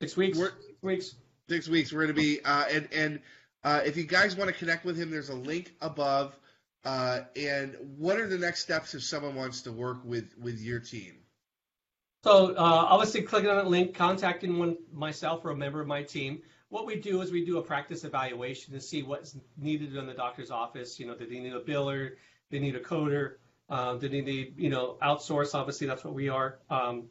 six 0.00 0.16
weeks. 0.16 0.38
Six 0.38 0.55
weeks. 0.83 1.14
Six 1.48 1.68
weeks. 1.68 1.92
We're 1.92 2.04
going 2.04 2.14
to 2.14 2.20
be, 2.20 2.42
uh, 2.44 2.64
and 2.70 2.88
and 2.92 3.20
uh, 3.62 3.80
if 3.85 3.96
you 3.96 4.04
guys 4.04 4.37
want 4.37 4.48
to 4.50 4.57
connect 4.57 4.85
with 4.85 4.96
him, 4.96 5.11
there's 5.11 5.28
a 5.28 5.35
link 5.35 5.74
above. 5.80 6.38
Uh, 6.85 7.20
and 7.35 7.76
what 7.96 8.18
are 8.18 8.26
the 8.26 8.37
next 8.37 8.61
steps 8.61 8.94
if 8.94 9.02
someone 9.02 9.35
wants 9.35 9.62
to 9.62 9.72
work 9.72 9.98
with 10.04 10.33
with 10.38 10.61
your 10.61 10.80
team? 10.80 11.14
So 12.24 12.54
uh, 12.54 12.87
obviously, 12.88 13.22
clicking 13.22 13.50
on 13.50 13.57
that 13.57 13.66
link, 13.66 13.94
contacting 13.94 14.59
one 14.59 14.78
myself 14.92 15.44
or 15.44 15.50
a 15.50 15.57
member 15.57 15.80
of 15.80 15.87
my 15.87 16.02
team. 16.02 16.40
What 16.70 16.87
we 16.87 16.96
do 16.96 17.20
is 17.20 17.30
we 17.30 17.44
do 17.44 17.59
a 17.59 17.62
practice 17.62 18.04
evaluation 18.04 18.72
to 18.74 18.80
see 18.80 19.02
what's 19.02 19.37
needed 19.57 19.94
in 19.94 20.07
the 20.07 20.14
doctor's 20.14 20.50
office. 20.50 20.98
You 20.98 21.07
know, 21.07 21.14
do 21.14 21.26
they 21.26 21.38
need 21.38 21.52
a 21.52 21.61
biller? 21.61 22.12
They 22.50 22.59
need 22.59 22.76
a 22.76 22.80
coder? 22.80 23.35
Um, 23.68 23.98
do 23.98 24.09
they 24.09 24.20
need, 24.20 24.54
you 24.57 24.70
know, 24.70 24.96
outsource? 25.02 25.54
Obviously, 25.54 25.87
that's 25.87 26.04
what 26.04 26.14
we 26.14 26.28
are. 26.28 26.59
Um, 26.70 27.04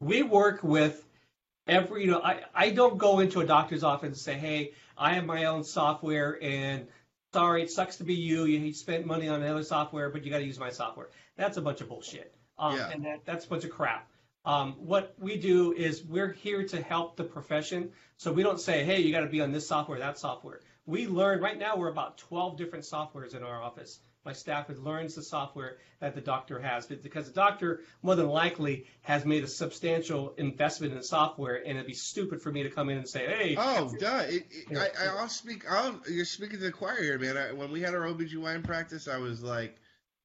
we 0.00 0.22
work 0.22 0.62
with 0.62 1.05
every, 1.66 2.04
you 2.04 2.10
know, 2.10 2.20
I, 2.20 2.42
I 2.54 2.70
don't 2.70 2.98
go 2.98 3.20
into 3.20 3.40
a 3.40 3.46
doctor's 3.46 3.82
office 3.82 4.08
and 4.08 4.16
say, 4.16 4.34
hey, 4.34 4.72
I 4.96 5.14
have 5.14 5.24
my 5.24 5.44
own 5.44 5.64
software 5.64 6.38
and 6.42 6.86
sorry, 7.32 7.62
it 7.62 7.70
sucks 7.70 7.96
to 7.96 8.04
be 8.04 8.14
you. 8.14 8.44
You 8.44 8.72
spent 8.72 9.06
money 9.06 9.28
on 9.28 9.42
another 9.42 9.62
software, 9.62 10.10
but 10.10 10.24
you 10.24 10.30
got 10.30 10.38
to 10.38 10.44
use 10.44 10.58
my 10.58 10.70
software. 10.70 11.08
That's 11.36 11.56
a 11.56 11.62
bunch 11.62 11.80
of 11.80 11.88
bullshit. 11.88 12.34
Um, 12.58 12.76
yeah. 12.76 12.90
And 12.90 13.04
that, 13.04 13.26
that's 13.26 13.44
a 13.44 13.48
bunch 13.48 13.64
of 13.64 13.70
crap. 13.70 14.08
Um, 14.44 14.74
what 14.78 15.14
we 15.18 15.36
do 15.36 15.72
is 15.72 16.04
we're 16.04 16.32
here 16.32 16.66
to 16.68 16.80
help 16.80 17.16
the 17.16 17.24
profession. 17.24 17.90
So 18.16 18.32
we 18.32 18.42
don't 18.42 18.60
say, 18.60 18.84
hey, 18.84 19.00
you 19.00 19.12
got 19.12 19.20
to 19.20 19.26
be 19.26 19.40
on 19.40 19.52
this 19.52 19.66
software, 19.66 19.98
that 19.98 20.18
software. 20.18 20.60
We 20.86 21.06
learn, 21.08 21.40
right 21.40 21.58
now, 21.58 21.76
we're 21.76 21.88
about 21.90 22.18
12 22.18 22.56
different 22.56 22.84
softwares 22.84 23.34
in 23.34 23.42
our 23.42 23.60
office. 23.60 23.98
My 24.24 24.32
staff 24.32 24.68
learns 24.68 25.14
the 25.14 25.22
software 25.22 25.78
that 26.00 26.14
the 26.14 26.20
doctor 26.20 26.58
has 26.58 26.86
because 26.86 27.26
the 27.26 27.32
doctor 27.32 27.82
more 28.02 28.16
than 28.16 28.28
likely 28.28 28.86
has 29.02 29.24
made 29.24 29.44
a 29.44 29.48
substantial 29.48 30.34
investment 30.36 30.94
in 30.94 31.02
software, 31.02 31.56
and 31.56 31.76
it'd 31.76 31.86
be 31.86 31.94
stupid 31.94 32.42
for 32.42 32.50
me 32.50 32.64
to 32.64 32.70
come 32.70 32.90
in 32.90 32.98
and 32.98 33.08
say, 33.08 33.26
"Hey." 33.26 33.56
Oh, 33.56 33.94
duh! 34.00 34.24
It, 34.28 34.46
it, 34.50 34.76
I, 34.76 35.06
I'll 35.06 35.28
speak. 35.28 35.70
I'll, 35.70 36.00
you're 36.08 36.24
speaking 36.24 36.58
to 36.58 36.64
the 36.64 36.72
choir 36.72 37.00
here, 37.00 37.20
man. 37.20 37.36
I, 37.36 37.52
when 37.52 37.70
we 37.70 37.80
had 37.80 37.94
our 37.94 38.00
OBGYN 38.00 38.64
practice, 38.64 39.06
I 39.06 39.18
was 39.18 39.44
like, 39.44 39.76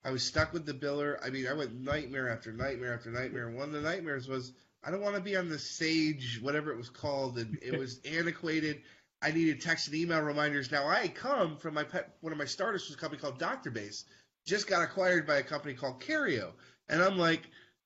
I 0.04 0.10
was 0.10 0.24
stuck 0.24 0.52
with 0.52 0.66
the 0.66 0.74
biller. 0.74 1.20
I 1.24 1.30
mean, 1.30 1.48
I 1.48 1.54
went 1.54 1.80
nightmare 1.80 2.28
after 2.28 2.52
nightmare 2.52 2.96
after 2.96 3.12
nightmare. 3.12 3.52
One 3.52 3.68
of 3.68 3.74
the 3.74 3.82
nightmares 3.82 4.28
was 4.28 4.52
I 4.84 4.90
don't 4.90 5.02
want 5.02 5.16
to 5.16 5.22
be 5.22 5.38
on 5.38 5.48
the 5.48 5.60
Sage, 5.60 6.40
whatever 6.42 6.72
it 6.72 6.78
was 6.78 6.90
called, 6.90 7.38
and 7.38 7.60
it 7.62 7.78
was 7.78 8.00
antiquated. 8.06 8.82
I 9.22 9.32
needed 9.32 9.62
text 9.62 9.88
and 9.88 9.96
email 9.96 10.22
reminders. 10.22 10.72
Now 10.72 10.88
I 10.88 11.08
come 11.08 11.58
from 11.58 11.74
my 11.74 11.84
pet, 11.84 12.16
one 12.22 12.32
of 12.32 12.40
my 12.40 12.46
starters 12.46 12.88
was 12.88 12.96
a 12.96 13.00
company 13.00 13.22
called 13.22 13.38
Doctor 13.38 13.70
Base, 13.70 14.06
just 14.46 14.68
got 14.68 14.82
acquired 14.82 15.28
by 15.28 15.38
a 15.38 15.44
company 15.44 15.74
called 15.74 16.02
Kareo, 16.02 16.52
and 16.90 17.02
I'm 17.02 17.18
like, 17.18 17.42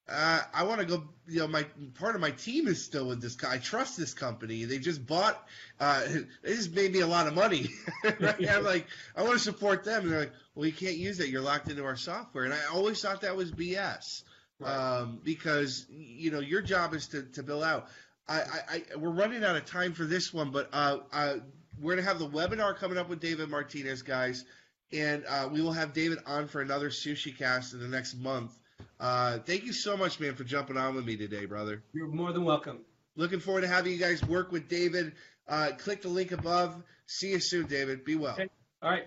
uh, 0.07 0.41
I 0.53 0.63
want 0.63 0.81
to 0.81 0.85
go. 0.85 1.03
You 1.27 1.39
know, 1.39 1.47
my 1.47 1.63
part 1.95 2.13
of 2.13 2.21
my 2.21 2.29
team 2.29 2.67
is 2.67 2.83
still 2.83 3.07
with 3.07 3.21
this. 3.21 3.35
Guy. 3.35 3.53
I 3.53 3.57
trust 3.57 3.97
this 3.97 4.13
company. 4.13 4.63
They 4.65 4.77
just 4.77 5.05
bought. 5.05 5.43
Uh, 5.79 6.03
they 6.43 6.55
just 6.55 6.75
made 6.75 6.93
me 6.93 6.99
a 6.99 7.07
lot 7.07 7.25
of 7.25 7.33
money. 7.33 7.69
right? 8.03 8.49
I'm 8.49 8.63
like, 8.63 8.85
I 9.15 9.23
want 9.23 9.33
to 9.33 9.39
support 9.39 9.83
them. 9.83 10.03
And 10.03 10.11
they're 10.11 10.19
like, 10.19 10.33
well, 10.53 10.67
you 10.67 10.73
can't 10.73 10.97
use 10.97 11.17
that. 11.17 11.29
You're 11.29 11.41
locked 11.41 11.69
into 11.69 11.83
our 11.83 11.95
software. 11.95 12.45
And 12.45 12.53
I 12.53 12.59
always 12.71 13.01
thought 13.01 13.21
that 13.21 13.35
was 13.35 13.51
BS. 13.51 14.21
Right. 14.59 14.71
Um, 14.71 15.19
because 15.23 15.85
you 15.89 16.31
know 16.31 16.39
your 16.39 16.61
job 16.61 16.93
is 16.93 17.07
to, 17.07 17.23
to 17.33 17.43
bill 17.43 17.63
out. 17.63 17.87
I, 18.27 18.39
I, 18.39 18.59
I, 18.69 18.83
we're 18.97 19.09
running 19.09 19.43
out 19.43 19.55
of 19.55 19.65
time 19.65 19.93
for 19.93 20.05
this 20.05 20.33
one, 20.33 20.51
but 20.51 20.69
uh, 20.73 20.99
uh, 21.11 21.35
we're 21.79 21.95
gonna 21.95 22.07
have 22.07 22.19
the 22.19 22.27
webinar 22.27 22.75
coming 22.75 22.97
up 22.97 23.09
with 23.09 23.19
David 23.19 23.49
Martinez, 23.49 24.01
guys, 24.01 24.45
and 24.91 25.23
uh, 25.27 25.49
we 25.51 25.61
will 25.61 25.73
have 25.73 25.93
David 25.93 26.19
on 26.25 26.47
for 26.47 26.61
another 26.61 26.89
sushi 26.89 27.37
cast 27.37 27.73
in 27.73 27.79
the 27.79 27.87
next 27.87 28.15
month. 28.15 28.57
Uh, 28.99 29.39
thank 29.39 29.63
you 29.63 29.73
so 29.73 29.95
much, 29.97 30.19
man, 30.19 30.35
for 30.35 30.43
jumping 30.43 30.77
on 30.77 30.95
with 30.95 31.05
me 31.05 31.17
today, 31.17 31.45
brother. 31.45 31.83
You're 31.93 32.07
more 32.07 32.31
than 32.31 32.45
welcome. 32.45 32.79
Looking 33.15 33.39
forward 33.39 33.61
to 33.61 33.67
having 33.67 33.91
you 33.91 33.99
guys 33.99 34.23
work 34.23 34.51
with 34.51 34.67
David. 34.67 35.13
Uh, 35.47 35.71
click 35.77 36.01
the 36.01 36.09
link 36.09 36.31
above. 36.31 36.81
See 37.05 37.31
you 37.31 37.39
soon, 37.39 37.67
David. 37.67 38.03
Be 38.03 38.15
well. 38.15 38.33
Okay. 38.33 38.49
All 38.81 38.89
right. 38.89 39.03